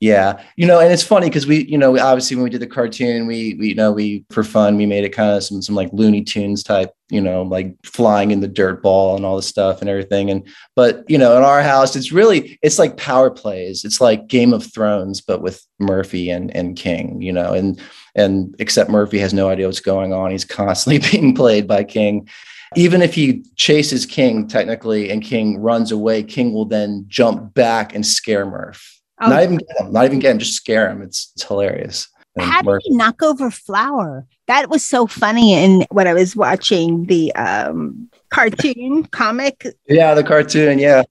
Yeah, 0.00 0.40
you 0.54 0.64
know, 0.64 0.78
and 0.78 0.92
it's 0.92 1.02
funny 1.02 1.26
because 1.28 1.48
we, 1.48 1.64
you 1.64 1.76
know, 1.76 1.98
obviously 1.98 2.36
when 2.36 2.44
we 2.44 2.50
did 2.50 2.60
the 2.60 2.68
cartoon, 2.68 3.26
we, 3.26 3.54
we, 3.54 3.70
you 3.70 3.74
know, 3.74 3.90
we 3.90 4.24
for 4.30 4.44
fun, 4.44 4.76
we 4.76 4.86
made 4.86 5.02
it 5.02 5.08
kind 5.08 5.36
of 5.36 5.42
some, 5.42 5.60
some 5.60 5.74
like 5.74 5.92
Looney 5.92 6.22
Tunes 6.22 6.62
type, 6.62 6.92
you 7.10 7.20
know, 7.20 7.42
like 7.42 7.74
flying 7.84 8.30
in 8.30 8.38
the 8.38 8.46
dirt 8.46 8.80
ball 8.80 9.16
and 9.16 9.24
all 9.24 9.34
the 9.34 9.42
stuff 9.42 9.80
and 9.80 9.90
everything. 9.90 10.30
And 10.30 10.46
but 10.76 11.02
you 11.08 11.18
know, 11.18 11.36
in 11.36 11.42
our 11.42 11.62
house, 11.62 11.96
it's 11.96 12.12
really 12.12 12.60
it's 12.62 12.78
like 12.78 12.96
power 12.96 13.28
plays. 13.28 13.84
It's 13.84 14.00
like 14.00 14.28
Game 14.28 14.52
of 14.52 14.72
Thrones, 14.72 15.20
but 15.20 15.42
with 15.42 15.66
Murphy 15.80 16.30
and 16.30 16.54
and 16.54 16.76
King, 16.76 17.20
you 17.20 17.32
know, 17.32 17.52
and 17.52 17.80
and 18.14 18.54
except 18.60 18.90
Murphy 18.90 19.18
has 19.18 19.34
no 19.34 19.48
idea 19.48 19.66
what's 19.66 19.80
going 19.80 20.12
on. 20.12 20.30
He's 20.30 20.44
constantly 20.44 20.98
being 21.10 21.34
played 21.34 21.66
by 21.66 21.82
King. 21.82 22.28
Even 22.76 23.02
if 23.02 23.14
he 23.14 23.42
chases 23.56 24.06
King 24.06 24.46
technically 24.46 25.10
and 25.10 25.24
King 25.24 25.58
runs 25.58 25.90
away, 25.90 26.22
King 26.22 26.52
will 26.52 26.66
then 26.66 27.04
jump 27.08 27.52
back 27.54 27.96
and 27.96 28.06
scare 28.06 28.46
Murph. 28.46 28.97
Oh. 29.20 29.28
Not 29.28 29.42
even 29.42 29.56
get 29.58 29.80
him, 29.80 29.92
not 29.92 30.04
even 30.04 30.18
get 30.18 30.30
him, 30.32 30.38
just 30.38 30.54
scare 30.54 30.88
him. 30.90 31.02
It's, 31.02 31.32
it's 31.34 31.44
hilarious. 31.44 32.08
How 32.38 32.62
did 32.62 32.80
he 32.84 32.96
knock 32.96 33.20
over 33.22 33.50
flour? 33.50 34.24
That 34.46 34.70
was 34.70 34.84
so 34.84 35.06
funny. 35.08 35.54
And 35.54 35.84
when 35.90 36.06
I 36.06 36.14
was 36.14 36.36
watching 36.36 37.06
the 37.06 37.34
um, 37.34 38.08
cartoon 38.30 39.04
comic, 39.06 39.66
Yeah, 39.88 40.14
the 40.14 40.22
cartoon. 40.22 40.78
Yeah. 40.78 41.02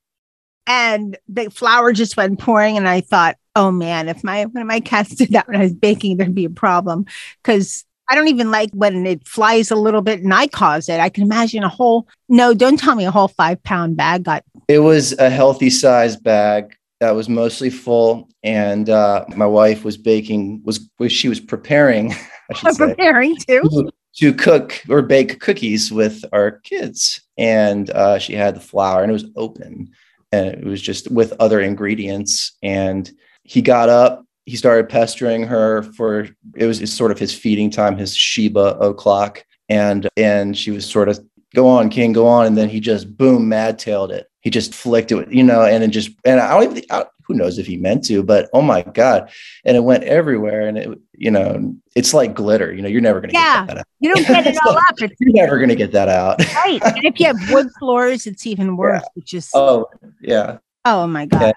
and 0.67 1.17
the 1.27 1.49
flour 1.49 1.91
just 1.91 2.15
went 2.17 2.39
pouring, 2.39 2.77
and 2.77 2.87
I 2.87 3.01
thought, 3.01 3.35
oh 3.55 3.71
man, 3.71 4.07
if 4.07 4.23
my 4.23 4.45
one 4.45 4.61
of 4.61 4.67
my 4.67 4.79
cats 4.79 5.15
did 5.15 5.31
that 5.31 5.47
when 5.47 5.57
I 5.57 5.63
was 5.63 5.73
baking, 5.73 6.17
there'd 6.17 6.33
be 6.35 6.45
a 6.45 6.49
problem 6.49 7.05
because. 7.43 7.83
I 8.09 8.15
don't 8.15 8.29
even 8.29 8.51
like 8.51 8.69
when 8.71 9.05
it 9.05 9.27
flies 9.27 9.69
a 9.69 9.75
little 9.75 10.01
bit 10.01 10.21
and 10.23 10.33
I 10.33 10.47
cause 10.47 10.87
it. 10.87 11.01
I 11.01 11.09
can 11.09 11.23
imagine 11.23 11.65
a 11.65 11.67
whole, 11.67 12.07
no, 12.29 12.53
don't 12.53 12.79
tell 12.79 12.95
me 12.95 13.03
a 13.03 13.11
whole 13.11 13.27
five 13.27 13.61
pound 13.63 13.97
bag 13.97 14.23
got 14.23 14.45
It 14.69 14.79
was 14.79 15.11
a 15.19 15.29
healthy 15.29 15.69
size 15.69 16.15
bag 16.15 16.73
that 16.99 17.11
was 17.11 17.29
mostly 17.29 17.69
full. 17.69 18.29
And 18.43 18.89
uh, 18.89 19.25
my 19.35 19.45
wife 19.45 19.83
was 19.83 19.97
baking, 19.97 20.61
was, 20.63 20.89
was 20.99 21.11
she 21.11 21.29
was 21.29 21.39
preparing, 21.39 22.13
I 22.49 22.53
should 22.53 22.75
say, 22.75 22.85
preparing 22.87 23.35
too. 23.37 23.61
to, 23.61 23.91
to 24.17 24.33
cook 24.33 24.81
or 24.89 25.01
bake 25.01 25.39
cookies 25.39 25.91
with 25.91 26.23
our 26.33 26.59
kids. 26.59 27.21
And 27.37 27.89
uh, 27.91 28.19
she 28.19 28.33
had 28.33 28.55
the 28.55 28.61
flour 28.61 29.03
and 29.03 29.11
it 29.11 29.13
was 29.13 29.29
open 29.35 29.91
and 30.31 30.47
it 30.47 30.63
was 30.63 30.81
just 30.81 31.09
with 31.11 31.33
other 31.39 31.61
ingredients. 31.61 32.57
And 32.63 33.09
he 33.43 33.61
got 33.61 33.89
up, 33.89 34.25
he 34.45 34.55
started 34.55 34.89
pestering 34.89 35.43
her 35.43 35.83
for 35.83 36.29
it 36.55 36.65
was 36.65 36.91
sort 36.91 37.11
of 37.11 37.19
his 37.19 37.33
feeding 37.33 37.69
time, 37.69 37.97
his 37.97 38.15
Sheba 38.15 38.77
o'clock. 38.79 39.43
And 39.69 40.07
and 40.15 40.57
she 40.57 40.71
was 40.71 40.89
sort 40.89 41.09
of 41.09 41.19
go 41.53 41.67
on, 41.67 41.89
King, 41.89 42.13
go 42.13 42.27
on. 42.27 42.45
And 42.45 42.57
then 42.57 42.69
he 42.69 42.79
just 42.79 43.17
boom, 43.17 43.49
mad 43.49 43.77
tailed 43.77 44.11
it. 44.11 44.27
He 44.47 44.49
just 44.49 44.73
flicked 44.73 45.11
it, 45.11 45.29
you 45.29 45.43
know, 45.43 45.63
and 45.63 45.83
it 45.83 45.89
just 45.89 46.11
and 46.23 46.39
I 46.39 46.53
don't 46.57 46.71
even 46.71 46.83
I, 46.89 47.03
who 47.25 47.33
knows 47.33 47.57
if 47.59 47.67
he 47.67 47.75
meant 47.75 48.05
to, 48.05 48.23
but 48.23 48.49
oh 48.53 48.61
my 48.61 48.81
God. 48.81 49.29
And 49.65 49.75
it 49.75 49.81
went 49.81 50.05
everywhere. 50.05 50.69
And 50.69 50.77
it, 50.77 50.97
you 51.17 51.29
know, 51.29 51.75
it's 51.97 52.13
like 52.13 52.33
glitter. 52.33 52.73
You 52.73 52.81
know, 52.81 52.87
you're 52.87 53.01
never 53.01 53.19
gonna 53.19 53.33
Yeah. 53.33 53.65
get 53.65 53.67
that 53.67 53.77
out. 53.79 53.85
You 53.99 54.15
don't 54.15 54.25
get 54.25 54.47
it 54.47 54.57
all 54.65 54.77
up. 54.77 54.83
It's 54.99 55.15
You're 55.19 55.33
never 55.33 55.59
gonna 55.59 55.75
get 55.75 55.91
that 55.91 56.07
out. 56.07 56.39
right. 56.55 56.79
And 56.81 57.03
if 57.03 57.19
you 57.19 57.25
have 57.27 57.35
wood 57.51 57.67
floors, 57.77 58.25
it's 58.25 58.47
even 58.47 58.77
worse. 58.77 59.03
It's 59.17 59.29
just, 59.29 59.49
oh, 59.53 59.89
yeah, 60.21 60.59
Oh 60.85 61.05
my 61.07 61.25
God. 61.25 61.53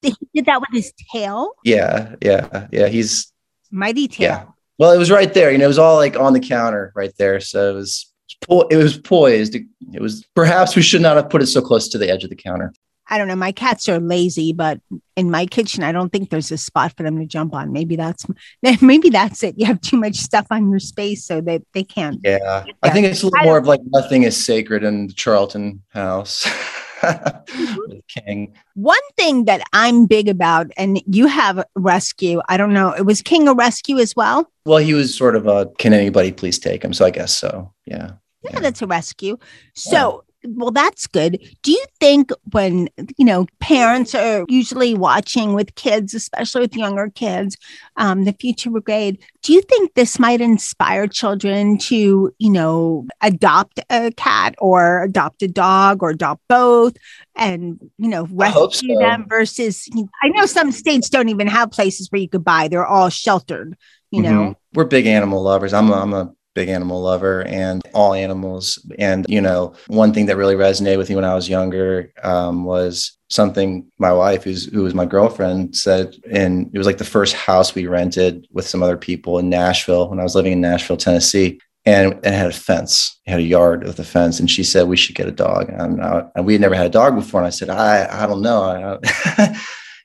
He 0.00 0.14
did 0.32 0.46
that 0.46 0.60
with 0.60 0.68
his 0.72 0.92
tail, 1.12 1.54
Yeah. 1.64 2.14
Yeah. 2.22 2.68
Yeah. 2.70 2.86
He's 2.86 3.32
mighty 3.72 4.06
tail. 4.06 4.24
yeah. 4.28 4.44
Well, 4.78 4.92
it 4.92 4.98
was 4.98 5.10
right 5.10 5.34
there. 5.34 5.50
You 5.50 5.58
know, 5.58 5.64
it 5.64 5.74
was 5.74 5.80
all 5.80 5.96
like 5.96 6.14
on 6.14 6.34
the 6.34 6.38
counter 6.38 6.92
right 6.94 7.12
there. 7.18 7.40
So 7.40 7.70
it 7.70 7.74
was 7.74 8.12
po- 8.40 8.66
it 8.68 8.76
was 8.76 8.98
poised. 8.98 9.54
It 9.54 10.00
was 10.00 10.24
perhaps 10.34 10.76
we 10.76 10.82
should 10.82 11.02
not 11.02 11.16
have 11.16 11.30
put 11.30 11.42
it 11.42 11.46
so 11.46 11.60
close 11.60 11.88
to 11.88 11.98
the 11.98 12.10
edge 12.10 12.24
of 12.24 12.30
the 12.30 12.36
counter. 12.36 12.72
I 13.10 13.16
don't 13.16 13.28
know. 13.28 13.36
My 13.36 13.52
cats 13.52 13.88
are 13.88 13.98
lazy, 13.98 14.52
but 14.52 14.80
in 15.16 15.30
my 15.30 15.46
kitchen, 15.46 15.82
I 15.82 15.92
don't 15.92 16.10
think 16.10 16.28
there's 16.28 16.52
a 16.52 16.58
spot 16.58 16.94
for 16.94 17.02
them 17.02 17.18
to 17.18 17.26
jump 17.26 17.54
on. 17.54 17.72
Maybe 17.72 17.96
that's 17.96 18.26
maybe 18.82 19.08
that's 19.08 19.42
it. 19.42 19.58
You 19.58 19.66
have 19.66 19.80
too 19.80 19.96
much 19.96 20.16
stuff 20.16 20.46
on 20.50 20.70
your 20.70 20.80
space, 20.80 21.24
so 21.24 21.40
that 21.42 21.62
they 21.72 21.84
can't. 21.84 22.20
Yeah. 22.22 22.64
I 22.82 22.90
think 22.90 23.06
it's 23.06 23.22
a 23.22 23.26
little 23.26 23.44
more 23.44 23.58
of 23.58 23.66
like 23.66 23.80
nothing 23.86 24.24
is 24.24 24.42
sacred 24.42 24.84
in 24.84 25.06
the 25.08 25.14
Charlton 25.14 25.82
house. 25.88 26.46
Mm-hmm. 27.00 27.76
With 27.86 28.06
King. 28.08 28.54
One 28.74 28.98
thing 29.16 29.44
that 29.44 29.62
I'm 29.72 30.06
big 30.06 30.28
about, 30.28 30.72
and 30.76 31.00
you 31.06 31.28
have 31.28 31.64
rescue. 31.76 32.40
I 32.48 32.56
don't 32.56 32.72
know. 32.72 32.90
It 32.90 33.02
was 33.02 33.22
King 33.22 33.46
a 33.46 33.54
rescue 33.54 33.98
as 33.98 34.16
well. 34.16 34.50
Well, 34.64 34.78
he 34.78 34.94
was 34.94 35.16
sort 35.16 35.36
of 35.36 35.46
a 35.46 35.66
can 35.78 35.92
anybody 35.92 36.32
please 36.32 36.58
take 36.58 36.82
him? 36.82 36.92
So 36.92 37.04
I 37.04 37.10
guess 37.10 37.36
so. 37.36 37.72
Yeah. 37.86 38.14
Yeah, 38.44 38.50
Yeah. 38.54 38.60
that's 38.60 38.82
a 38.82 38.86
rescue. 38.86 39.36
So, 39.74 40.24
well, 40.44 40.70
that's 40.70 41.08
good. 41.08 41.38
Do 41.64 41.72
you 41.72 41.84
think 41.98 42.30
when, 42.52 42.88
you 43.16 43.24
know, 43.24 43.46
parents 43.58 44.14
are 44.14 44.44
usually 44.48 44.94
watching 44.94 45.52
with 45.54 45.74
kids, 45.74 46.14
especially 46.14 46.60
with 46.60 46.76
younger 46.76 47.10
kids, 47.10 47.56
um, 47.96 48.22
the 48.24 48.32
future 48.32 48.70
brigade, 48.70 49.18
do 49.42 49.52
you 49.52 49.60
think 49.62 49.94
this 49.94 50.20
might 50.20 50.40
inspire 50.40 51.08
children 51.08 51.76
to, 51.78 52.32
you 52.38 52.50
know, 52.50 53.04
adopt 53.20 53.80
a 53.90 54.12
cat 54.12 54.54
or 54.58 55.02
adopt 55.02 55.42
a 55.42 55.48
dog 55.48 56.04
or 56.04 56.10
adopt 56.10 56.42
both 56.48 56.96
and, 57.34 57.80
you 57.98 58.08
know, 58.08 58.28
rescue 58.30 58.94
so. 58.94 59.00
them 59.00 59.26
versus, 59.28 59.88
I 60.22 60.28
know 60.28 60.46
some 60.46 60.70
states 60.70 61.08
don't 61.10 61.28
even 61.30 61.48
have 61.48 61.72
places 61.72 62.12
where 62.12 62.20
you 62.20 62.28
could 62.28 62.44
buy, 62.44 62.68
they're 62.68 62.86
all 62.86 63.08
sheltered, 63.08 63.76
you 64.12 64.22
know? 64.22 64.30
Mhm. 64.30 64.56
we're 64.74 64.84
big 64.84 65.06
animal 65.06 65.42
lovers. 65.42 65.72
I'm 65.74 65.90
a, 65.90 65.94
I'm 65.94 66.14
a 66.14 66.32
big 66.58 66.68
animal 66.68 67.00
lover 67.00 67.46
and 67.46 67.80
all 67.94 68.14
animals. 68.14 68.84
And, 68.98 69.24
you 69.28 69.40
know, 69.40 69.74
one 69.86 70.12
thing 70.12 70.26
that 70.26 70.36
really 70.36 70.56
resonated 70.56 70.98
with 70.98 71.08
me 71.08 71.14
when 71.14 71.24
I 71.24 71.36
was 71.36 71.48
younger 71.48 72.12
um, 72.24 72.64
was 72.64 73.16
something 73.30 73.86
my 73.98 74.12
wife, 74.12 74.42
who's, 74.42 74.64
who 74.66 74.82
was 74.82 74.92
my 74.92 75.06
girlfriend, 75.06 75.76
said. 75.76 76.16
And 76.28 76.68
it 76.74 76.78
was 76.78 76.86
like 76.86 76.98
the 76.98 77.04
first 77.04 77.34
house 77.34 77.76
we 77.76 77.86
rented 77.86 78.48
with 78.50 78.66
some 78.66 78.82
other 78.82 78.96
people 78.96 79.38
in 79.38 79.48
Nashville 79.48 80.08
when 80.08 80.18
I 80.18 80.24
was 80.24 80.34
living 80.34 80.52
in 80.52 80.60
Nashville, 80.60 80.96
Tennessee. 80.96 81.60
And 81.86 82.14
it 82.26 82.34
had 82.34 82.50
a 82.50 82.52
fence, 82.52 83.18
it 83.24 83.30
had 83.30 83.40
a 83.40 83.44
yard 83.44 83.84
with 83.84 84.00
a 84.00 84.04
fence. 84.04 84.40
And 84.40 84.50
she 84.50 84.64
said, 84.64 84.88
we 84.88 84.96
should 84.96 85.14
get 85.14 85.28
a 85.28 85.32
dog. 85.32 85.70
And, 85.70 86.02
I, 86.02 86.24
and 86.34 86.44
we 86.44 86.54
had 86.54 86.60
never 86.60 86.74
had 86.74 86.86
a 86.86 86.90
dog 86.90 87.14
before. 87.14 87.40
And 87.40 87.46
I 87.46 87.50
said, 87.50 87.70
I, 87.70 88.24
I 88.24 88.26
don't 88.26 88.42
know. 88.42 89.00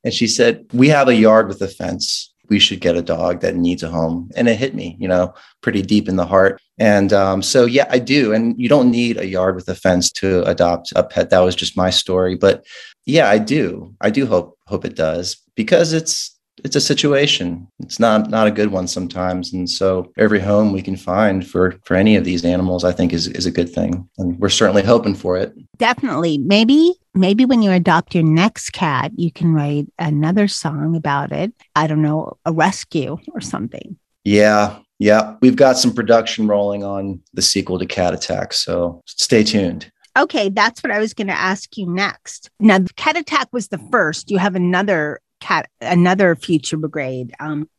And 0.04 0.14
she 0.14 0.28
said, 0.28 0.66
we 0.74 0.90
have 0.90 1.08
a 1.08 1.16
yard 1.16 1.48
with 1.48 1.62
a 1.62 1.68
fence. 1.68 2.33
We 2.50 2.60
should 2.60 2.82
get 2.82 2.98
a 2.98 3.02
dog 3.02 3.42
that 3.42 3.56
needs 3.56 3.84
a 3.84 3.90
home. 3.90 4.30
And 4.36 4.48
it 4.48 4.58
hit 4.58 4.76
me, 4.76 4.98
you 5.00 5.08
know, 5.08 5.34
pretty 5.62 5.82
deep 5.82 6.10
in 6.10 6.18
the 6.18 6.26
heart. 6.26 6.62
And 6.78 7.14
um, 7.14 7.42
so, 7.42 7.66
yeah, 7.66 7.88
I 7.90 8.00
do. 8.00 8.34
And 8.34 8.60
you 8.60 8.68
don't 8.68 8.92
need 8.92 9.18
a 9.18 9.28
yard 9.28 9.56
with 9.56 9.70
a 9.70 9.76
fence 9.76 10.12
to 10.14 10.44
adopt 10.44 10.92
a 10.96 11.04
pet. 11.04 11.30
That 11.30 11.40
was 11.40 11.56
just 11.56 11.78
my 11.78 11.90
story. 11.90 12.36
But 12.36 12.66
yeah, 13.06 13.30
I 13.30 13.38
do. 13.38 13.96
I 14.02 14.10
do 14.10 14.26
hope 14.26 14.58
hope 14.68 14.86
it 14.86 14.96
does 14.96 15.42
because 15.56 15.94
it's 15.94 16.33
it's 16.64 16.76
a 16.76 16.82
situation. 16.82 17.68
It's 17.80 18.00
not 18.00 18.30
not 18.30 18.48
a 18.48 18.52
good 18.52 18.72
one 18.72 18.88
sometimes. 18.88 19.54
And 19.54 19.70
so 19.70 20.12
every 20.18 20.40
home 20.40 20.72
we 20.72 20.82
can 20.82 20.96
find 20.96 21.48
for 21.48 21.76
for 21.84 21.96
any 21.96 22.16
of 22.16 22.26
these 22.26 22.46
animals, 22.46 22.84
I 22.84 22.92
think 22.92 23.14
is 23.14 23.28
is 23.28 23.46
a 23.46 23.52
good 23.52 23.70
thing. 23.70 24.08
And 24.18 24.40
we're 24.40 24.50
certainly 24.50 24.84
hoping 24.84 25.16
for 25.16 25.38
it. 25.38 25.54
Definitely. 25.78 26.38
Maybe, 26.38 26.94
maybe 27.14 27.46
when 27.46 27.62
you 27.62 27.72
adopt 27.72 28.14
your 28.14 28.24
next 28.24 28.72
cat, 28.72 29.12
you 29.16 29.32
can 29.32 29.54
write 29.54 29.88
another 30.00 30.48
song 30.48 30.96
about 30.96 31.32
it. 31.32 31.54
I 31.76 31.88
don't 31.88 32.02
know, 32.02 32.38
a 32.46 32.52
rescue 32.52 33.18
or 33.34 33.42
something. 33.42 33.98
Yeah. 34.24 34.80
Yeah. 35.00 35.36
We've 35.42 35.56
got 35.56 35.78
some 35.78 35.94
production 35.94 36.48
rolling 36.48 36.84
on 36.84 37.22
the 37.34 37.42
sequel 37.42 37.80
to 37.80 37.86
Cat 37.86 38.14
Attack. 38.14 38.54
So 38.54 39.02
stay 39.06 39.44
tuned. 39.44 39.92
Okay, 40.16 40.50
that's 40.50 40.84
what 40.84 40.92
I 40.92 41.00
was 41.00 41.16
going 41.16 41.28
to 41.28 41.34
ask 41.34 41.76
you 41.76 41.88
next. 41.88 42.52
Now, 42.60 42.80
Cat 42.98 43.18
Attack 43.18 43.48
was 43.52 43.70
the 43.70 43.80
first. 43.92 44.30
You 44.30 44.38
have 44.38 44.54
another 44.56 45.20
cat, 45.44 45.70
another 45.82 46.36
Future 46.36 46.78
Brigade. 46.78 47.34
Um, 47.40 47.70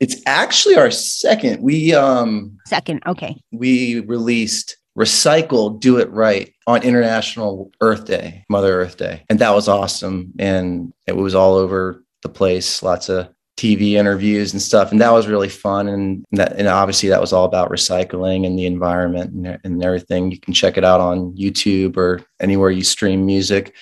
It's 0.00 0.16
actually 0.26 0.76
our 0.76 0.90
second. 0.90 1.62
We 1.62 1.94
um 1.94 2.58
second. 2.66 3.02
Okay, 3.06 3.40
we 3.50 4.00
released 4.00 4.76
Recycle 4.98 5.80
Do 5.80 5.98
It 5.98 6.10
Right 6.10 6.52
on 6.66 6.82
International 6.82 7.70
Earth 7.80 8.04
Day, 8.04 8.44
Mother 8.48 8.80
Earth 8.80 8.96
Day. 8.96 9.24
And 9.28 9.38
that 9.38 9.54
was 9.54 9.68
awesome. 9.68 10.32
And 10.38 10.92
it 11.06 11.16
was 11.16 11.34
all 11.34 11.54
over 11.54 12.04
the 12.22 12.28
place, 12.28 12.82
lots 12.82 13.08
of 13.08 13.28
TV 13.56 13.92
interviews 13.92 14.52
and 14.52 14.62
stuff. 14.62 14.92
And 14.92 15.00
that 15.00 15.12
was 15.12 15.26
really 15.26 15.48
fun. 15.48 15.88
And 15.88 16.24
that, 16.32 16.56
and 16.56 16.68
obviously 16.68 17.08
that 17.08 17.20
was 17.20 17.32
all 17.32 17.44
about 17.44 17.70
recycling 17.70 18.46
and 18.46 18.58
the 18.58 18.66
environment 18.66 19.32
and, 19.32 19.58
and 19.64 19.84
everything. 19.84 20.30
You 20.30 20.40
can 20.40 20.54
check 20.54 20.76
it 20.76 20.84
out 20.84 21.00
on 21.00 21.36
YouTube 21.36 21.96
or 21.96 22.20
anywhere 22.40 22.70
you 22.70 22.84
stream 22.84 23.24
music. 23.26 23.74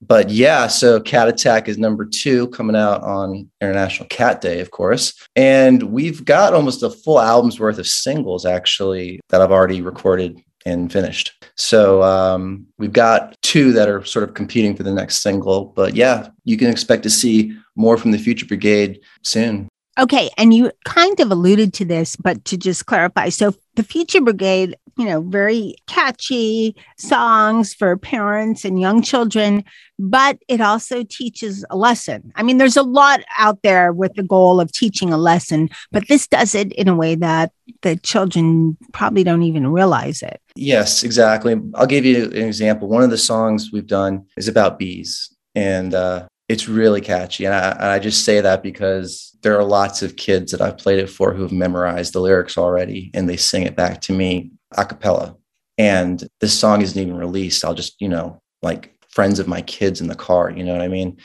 But 0.00 0.30
yeah, 0.30 0.68
so 0.68 1.00
Cat 1.00 1.28
Attack 1.28 1.68
is 1.68 1.76
number 1.76 2.04
two 2.04 2.48
coming 2.48 2.76
out 2.76 3.02
on 3.02 3.50
International 3.60 4.06
Cat 4.08 4.40
Day, 4.40 4.60
of 4.60 4.70
course. 4.70 5.12
And 5.34 5.82
we've 5.84 6.24
got 6.24 6.54
almost 6.54 6.82
a 6.82 6.90
full 6.90 7.20
album's 7.20 7.58
worth 7.58 7.78
of 7.78 7.86
singles 7.86 8.46
actually 8.46 9.20
that 9.30 9.40
I've 9.40 9.50
already 9.50 9.82
recorded 9.82 10.40
and 10.64 10.92
finished. 10.92 11.32
So 11.56 12.02
um, 12.02 12.66
we've 12.78 12.92
got 12.92 13.34
two 13.42 13.72
that 13.72 13.88
are 13.88 14.04
sort 14.04 14.28
of 14.28 14.34
competing 14.34 14.76
for 14.76 14.82
the 14.82 14.92
next 14.92 15.18
single. 15.18 15.66
But 15.66 15.94
yeah, 15.94 16.28
you 16.44 16.56
can 16.56 16.68
expect 16.68 17.02
to 17.04 17.10
see 17.10 17.56
more 17.74 17.96
from 17.96 18.10
the 18.10 18.18
Future 18.18 18.46
Brigade 18.46 19.00
soon. 19.22 19.68
Okay. 19.98 20.30
And 20.38 20.54
you 20.54 20.70
kind 20.84 21.18
of 21.18 21.30
alluded 21.30 21.74
to 21.74 21.84
this, 21.84 22.14
but 22.14 22.44
to 22.46 22.56
just 22.56 22.86
clarify 22.86 23.30
so 23.30 23.54
the 23.74 23.82
Future 23.82 24.20
Brigade, 24.20 24.76
you 24.96 25.04
know, 25.04 25.20
very 25.22 25.74
catchy 25.86 26.76
songs 26.98 27.74
for 27.74 27.96
parents 27.96 28.64
and 28.64 28.80
young 28.80 29.02
children, 29.02 29.64
but 29.98 30.38
it 30.48 30.60
also 30.60 31.04
teaches 31.04 31.64
a 31.70 31.76
lesson. 31.76 32.32
I 32.36 32.42
mean, 32.42 32.58
there's 32.58 32.76
a 32.76 32.82
lot 32.82 33.20
out 33.36 33.62
there 33.62 33.92
with 33.92 34.14
the 34.14 34.22
goal 34.22 34.60
of 34.60 34.72
teaching 34.72 35.12
a 35.12 35.18
lesson, 35.18 35.70
but 35.92 36.08
this 36.08 36.26
does 36.26 36.54
it 36.54 36.72
in 36.72 36.88
a 36.88 36.96
way 36.96 37.14
that 37.16 37.52
the 37.82 37.96
children 37.96 38.76
probably 38.92 39.24
don't 39.24 39.42
even 39.42 39.68
realize 39.68 40.22
it. 40.22 40.40
Yes, 40.56 41.04
exactly. 41.04 41.56
I'll 41.74 41.86
give 41.86 42.04
you 42.04 42.24
an 42.26 42.36
example. 42.36 42.88
One 42.88 43.02
of 43.02 43.10
the 43.10 43.18
songs 43.18 43.70
we've 43.72 43.86
done 43.86 44.26
is 44.36 44.48
about 44.48 44.78
bees, 44.78 45.34
and 45.54 45.94
uh, 45.94 46.26
it's 46.48 46.68
really 46.68 47.00
catchy. 47.00 47.44
And 47.44 47.54
I, 47.54 47.70
and 47.72 47.84
I 47.84 47.98
just 47.98 48.24
say 48.24 48.40
that 48.40 48.62
because 48.62 49.36
there 49.42 49.56
are 49.56 49.64
lots 49.64 50.02
of 50.02 50.16
kids 50.16 50.50
that 50.52 50.60
I've 50.60 50.78
played 50.78 50.98
it 50.98 51.10
for 51.10 51.34
who 51.34 51.42
have 51.42 51.52
memorized 51.52 52.14
the 52.14 52.20
lyrics 52.20 52.56
already, 52.56 53.10
and 53.14 53.28
they 53.28 53.36
sing 53.36 53.64
it 53.64 53.76
back 53.76 54.00
to 54.02 54.12
me 54.12 54.50
a 54.76 54.84
cappella. 54.84 55.36
And 55.76 56.26
this 56.40 56.58
song 56.58 56.82
isn't 56.82 57.00
even 57.00 57.16
released. 57.16 57.64
I'll 57.64 57.74
just, 57.74 58.00
you 58.00 58.08
know, 58.08 58.40
like 58.62 58.94
friends 59.10 59.38
of 59.38 59.46
my 59.46 59.62
kids 59.62 60.00
in 60.00 60.08
the 60.08 60.14
car, 60.14 60.50
you 60.50 60.64
know 60.64 60.72
what 60.72 60.82
I 60.82 60.88
mean? 60.88 61.18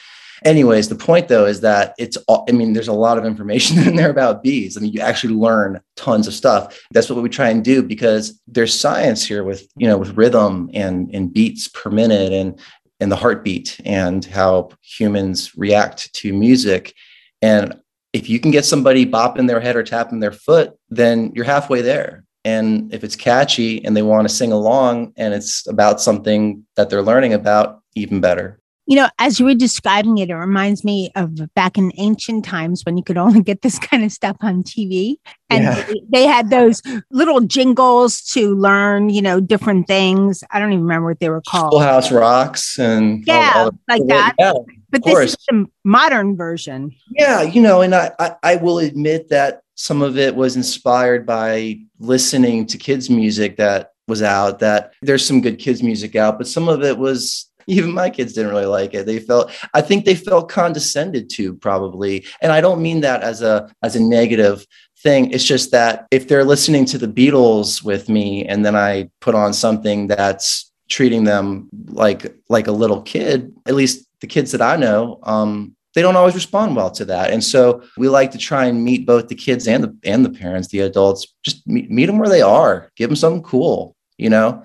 Anyways, 0.45 0.89
the 0.89 0.95
point 0.95 1.29
though 1.29 1.45
is 1.45 1.61
that 1.61 1.95
it's 1.97 2.17
all, 2.27 2.45
I 2.49 2.51
mean, 2.51 2.73
there's 2.73 2.89
a 2.89 2.93
lot 2.93 3.17
of 3.17 3.25
information 3.25 3.79
in 3.87 3.95
there 3.95 4.09
about 4.09 4.43
bees. 4.43 4.75
I 4.75 4.81
mean, 4.81 4.91
you 4.91 4.99
actually 4.99 5.35
learn 5.35 5.79
tons 5.95 6.27
of 6.27 6.33
stuff. 6.33 6.79
That's 6.91 7.09
what 7.09 7.21
we 7.23 7.29
try 7.29 7.49
and 7.49 7.63
do 7.63 7.81
because 7.81 8.39
there's 8.47 8.77
science 8.77 9.25
here 9.25 9.43
with, 9.43 9.65
you 9.77 9.87
know, 9.87 9.97
with 9.97 10.17
rhythm 10.17 10.69
and, 10.73 11.09
and 11.13 11.33
beats 11.33 11.69
per 11.69 11.89
minute 11.89 12.33
and, 12.33 12.59
and 13.03 13.11
the 13.11 13.17
heartbeat 13.17 13.81
and 13.83 14.23
how 14.23 14.69
humans 14.81 15.55
react 15.57 16.11
to 16.13 16.31
music. 16.31 16.95
And 17.41 17.79
if 18.13 18.29
you 18.29 18.39
can 18.39 18.49
get 18.49 18.63
somebody 18.63 19.05
bopping 19.05 19.47
their 19.47 19.59
head 19.59 19.75
or 19.75 19.83
tapping 19.83 20.21
their 20.21 20.31
foot, 20.31 20.71
then 20.89 21.33
you're 21.35 21.43
halfway 21.43 21.81
there. 21.81 22.23
And 22.45 22.93
if 22.93 23.03
it's 23.03 23.17
catchy 23.17 23.83
and 23.83 23.95
they 23.95 24.01
want 24.01 24.27
to 24.27 24.33
sing 24.33 24.53
along 24.53 25.13
and 25.17 25.33
it's 25.33 25.67
about 25.67 25.99
something 25.99 26.65
that 26.77 26.89
they're 26.89 27.01
learning 27.01 27.33
about, 27.33 27.81
even 27.93 28.21
better. 28.21 28.59
You 28.85 28.97
know, 28.97 29.07
as 29.17 29.39
you 29.39 29.45
were 29.45 29.55
describing 29.55 30.17
it, 30.17 30.29
it 30.29 30.35
reminds 30.35 30.83
me 30.83 31.09
of 31.15 31.53
back 31.53 31.77
in 31.77 31.91
ancient 31.97 32.43
times 32.43 32.83
when 32.85 32.97
you 32.97 33.03
could 33.03 33.17
only 33.17 33.41
get 33.41 33.61
this 33.61 33.79
kind 33.79 34.03
of 34.03 34.11
stuff 34.11 34.35
on 34.41 34.61
TV. 34.63 35.15
And 35.49 35.63
Yeah. 35.63 35.83
they, 35.83 36.01
they 36.11 36.23
had 36.27 36.49
those 36.49 36.81
little 37.09 37.39
jingles 37.41 38.21
to 38.31 38.53
learn, 38.55 39.09
you 39.09 39.21
know, 39.21 39.39
different 39.39 39.87
things. 39.87 40.43
I 40.51 40.59
don't 40.59 40.73
even 40.73 40.83
remember 40.83 41.07
what 41.09 41.19
they 41.21 41.29
were 41.29 41.41
Full 41.49 41.69
called. 41.69 41.81
House 41.81 42.11
Rocks 42.11 42.77
and 42.77 43.23
all- 43.29 43.35
Yeah, 43.35 43.51
all 43.55 43.71
the- 43.71 43.77
like 43.87 44.07
that. 44.07 44.33
Yeah, 44.37 44.51
But 44.89 45.03
this 45.05 45.13
course. 45.13 45.29
is 45.31 45.37
the 45.49 45.65
modern 45.85 46.35
version. 46.35 46.91
Yeah, 47.11 47.41
you 47.41 47.61
know, 47.61 47.81
and 47.81 47.95
I, 47.95 48.11
I 48.19 48.35
I 48.43 48.55
will 48.57 48.79
admit 48.79 49.29
that 49.29 49.61
some 49.75 50.01
of 50.01 50.17
it 50.17 50.35
was 50.35 50.55
inspired 50.57 51.25
by 51.25 51.79
listening 51.99 52.65
to 52.67 52.77
kids 52.77 53.09
music 53.09 53.57
that 53.57 53.91
was 54.07 54.21
out. 54.21 54.59
That 54.59 54.91
there's 55.01 55.25
some 55.25 55.39
good 55.41 55.57
kids 55.57 55.81
music 55.81 56.15
out, 56.15 56.37
but 56.37 56.47
some 56.47 56.67
of 56.67 56.83
it 56.83 56.97
was 56.97 57.49
even 57.67 57.91
my 57.91 58.09
kids 58.09 58.33
didn't 58.33 58.51
really 58.51 58.65
like 58.65 58.93
it. 58.93 59.05
They 59.05 59.19
felt 59.19 59.51
I 59.73 59.81
think 59.81 60.05
they 60.05 60.15
felt 60.15 60.49
condescended 60.49 61.29
to 61.31 61.55
probably, 61.55 62.25
and 62.41 62.51
I 62.51 62.61
don't 62.61 62.81
mean 62.81 63.01
that 63.01 63.21
as 63.21 63.41
a 63.41 63.69
as 63.81 63.95
a 63.95 64.03
negative 64.03 64.65
thing. 64.99 65.31
It's 65.31 65.43
just 65.43 65.71
that 65.71 66.07
if 66.11 66.27
they're 66.27 66.45
listening 66.45 66.85
to 66.85 66.97
the 66.97 67.07
Beatles 67.07 67.83
with 67.83 68.09
me, 68.09 68.45
and 68.45 68.65
then 68.65 68.75
I 68.75 69.09
put 69.19 69.35
on 69.35 69.53
something 69.53 70.07
that's 70.07 70.71
treating 70.89 71.23
them 71.23 71.69
like 71.87 72.35
like 72.49 72.67
a 72.67 72.71
little 72.71 73.01
kid, 73.01 73.53
at 73.65 73.75
least 73.75 74.07
the 74.21 74.27
kids 74.27 74.51
that 74.51 74.61
I 74.61 74.77
know, 74.77 75.19
um, 75.23 75.75
they 75.93 76.01
don't 76.01 76.15
always 76.15 76.35
respond 76.35 76.75
well 76.75 76.89
to 76.91 77.05
that. 77.05 77.31
And 77.31 77.43
so 77.43 77.83
we 77.97 78.09
like 78.09 78.31
to 78.31 78.37
try 78.37 78.65
and 78.65 78.83
meet 78.83 79.05
both 79.05 79.27
the 79.27 79.35
kids 79.35 79.67
and 79.67 79.83
the 79.83 79.95
and 80.03 80.25
the 80.25 80.29
parents, 80.29 80.69
the 80.69 80.79
adults, 80.79 81.27
just 81.43 81.67
meet, 81.67 81.91
meet 81.91 82.07
them 82.07 82.17
where 82.17 82.29
they 82.29 82.41
are, 82.41 82.91
give 82.95 83.09
them 83.09 83.15
something 83.15 83.43
cool, 83.43 83.95
you 84.17 84.29
know? 84.29 84.63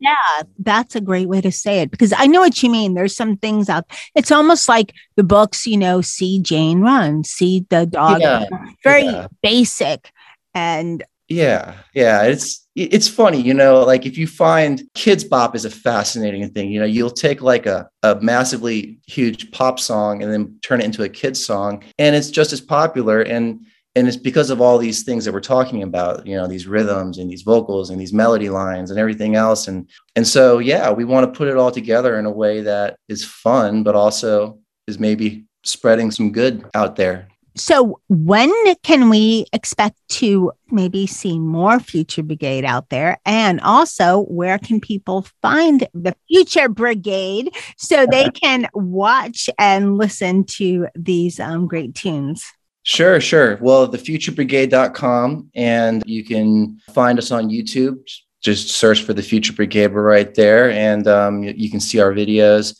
Yeah, 0.00 0.42
that's 0.58 0.96
a 0.96 1.00
great 1.00 1.28
way 1.28 1.40
to 1.40 1.52
say 1.52 1.80
it 1.80 1.90
because 1.90 2.12
I 2.16 2.26
know 2.26 2.40
what 2.40 2.62
you 2.62 2.70
mean. 2.70 2.94
There's 2.94 3.16
some 3.16 3.36
things 3.36 3.68
out. 3.68 3.84
It's 4.14 4.32
almost 4.32 4.68
like 4.68 4.92
the 5.16 5.24
books, 5.24 5.66
you 5.66 5.78
know, 5.78 6.00
see 6.02 6.40
Jane 6.40 6.80
run, 6.80 7.24
see 7.24 7.64
the 7.70 7.86
dog. 7.86 8.20
Yeah, 8.20 8.44
very 8.82 9.04
yeah. 9.04 9.28
basic. 9.42 10.10
And 10.52 11.02
Yeah, 11.28 11.74
yeah, 11.94 12.24
it's 12.24 12.66
it's 12.76 13.08
funny, 13.08 13.40
you 13.40 13.54
know, 13.54 13.82
like 13.82 14.04
if 14.04 14.18
you 14.18 14.26
find 14.26 14.82
Kidz 14.94 15.26
Bop 15.28 15.54
is 15.54 15.64
a 15.64 15.70
fascinating 15.70 16.50
thing. 16.50 16.70
You 16.70 16.80
know, 16.80 16.86
you'll 16.86 17.10
take 17.10 17.40
like 17.40 17.66
a, 17.66 17.88
a 18.02 18.20
massively 18.20 18.98
huge 19.06 19.50
pop 19.52 19.78
song 19.80 20.22
and 20.22 20.32
then 20.32 20.58
turn 20.60 20.80
it 20.80 20.84
into 20.84 21.02
a 21.04 21.08
kid's 21.08 21.44
song, 21.44 21.82
and 21.98 22.14
it's 22.14 22.30
just 22.30 22.52
as 22.52 22.60
popular. 22.60 23.22
And 23.22 23.64
and 23.96 24.08
it's 24.08 24.16
because 24.16 24.50
of 24.50 24.60
all 24.60 24.78
these 24.78 25.04
things 25.04 25.24
that 25.24 25.32
we're 25.32 25.40
talking 25.40 25.82
about, 25.82 26.26
you 26.26 26.36
know, 26.36 26.46
these 26.46 26.66
rhythms 26.66 27.18
and 27.18 27.30
these 27.30 27.42
vocals 27.42 27.90
and 27.90 28.00
these 28.00 28.12
melody 28.12 28.50
lines 28.50 28.90
and 28.90 28.98
everything 28.98 29.36
else. 29.36 29.68
And 29.68 29.88
and 30.16 30.26
so 30.26 30.58
yeah, 30.58 30.90
we 30.90 31.04
want 31.04 31.32
to 31.32 31.36
put 31.36 31.48
it 31.48 31.56
all 31.56 31.70
together 31.70 32.18
in 32.18 32.26
a 32.26 32.30
way 32.30 32.60
that 32.62 32.98
is 33.08 33.24
fun, 33.24 33.82
but 33.82 33.94
also 33.94 34.58
is 34.86 34.98
maybe 34.98 35.44
spreading 35.62 36.10
some 36.10 36.32
good 36.32 36.64
out 36.74 36.96
there. 36.96 37.28
so 37.56 38.00
when 38.08 38.52
can 38.82 39.08
we 39.10 39.46
expect 39.52 39.96
to 40.08 40.50
maybe 40.72 41.06
see 41.06 41.38
more 41.38 41.78
Future 41.78 42.24
Brigade 42.24 42.64
out 42.64 42.90
there? 42.90 43.18
And 43.24 43.60
also, 43.60 44.22
where 44.24 44.58
can 44.58 44.80
people 44.80 45.26
find 45.40 45.86
the 45.94 46.16
Future 46.28 46.68
Brigade 46.68 47.54
so 47.76 48.06
they 48.06 48.28
can 48.42 48.66
watch 48.74 49.48
and 49.56 49.96
listen 49.96 50.44
to 50.58 50.88
these 50.96 51.38
um, 51.38 51.68
great 51.68 51.94
tunes? 51.94 52.44
Sure, 52.84 53.20
sure. 53.20 53.58
Well, 53.62 53.88
thefuturebrigade.com, 53.90 55.50
and 55.54 56.02
you 56.06 56.22
can 56.22 56.78
find 56.92 57.18
us 57.18 57.30
on 57.30 57.48
YouTube. 57.48 57.98
Just 58.42 58.68
search 58.72 59.02
for 59.02 59.14
the 59.14 59.22
Future 59.22 59.54
Brigade. 59.54 59.88
Right 59.88 60.34
there, 60.34 60.70
and 60.70 61.08
um, 61.08 61.42
you, 61.42 61.54
you 61.56 61.70
can 61.70 61.80
see 61.80 61.98
our 61.98 62.12
videos 62.12 62.76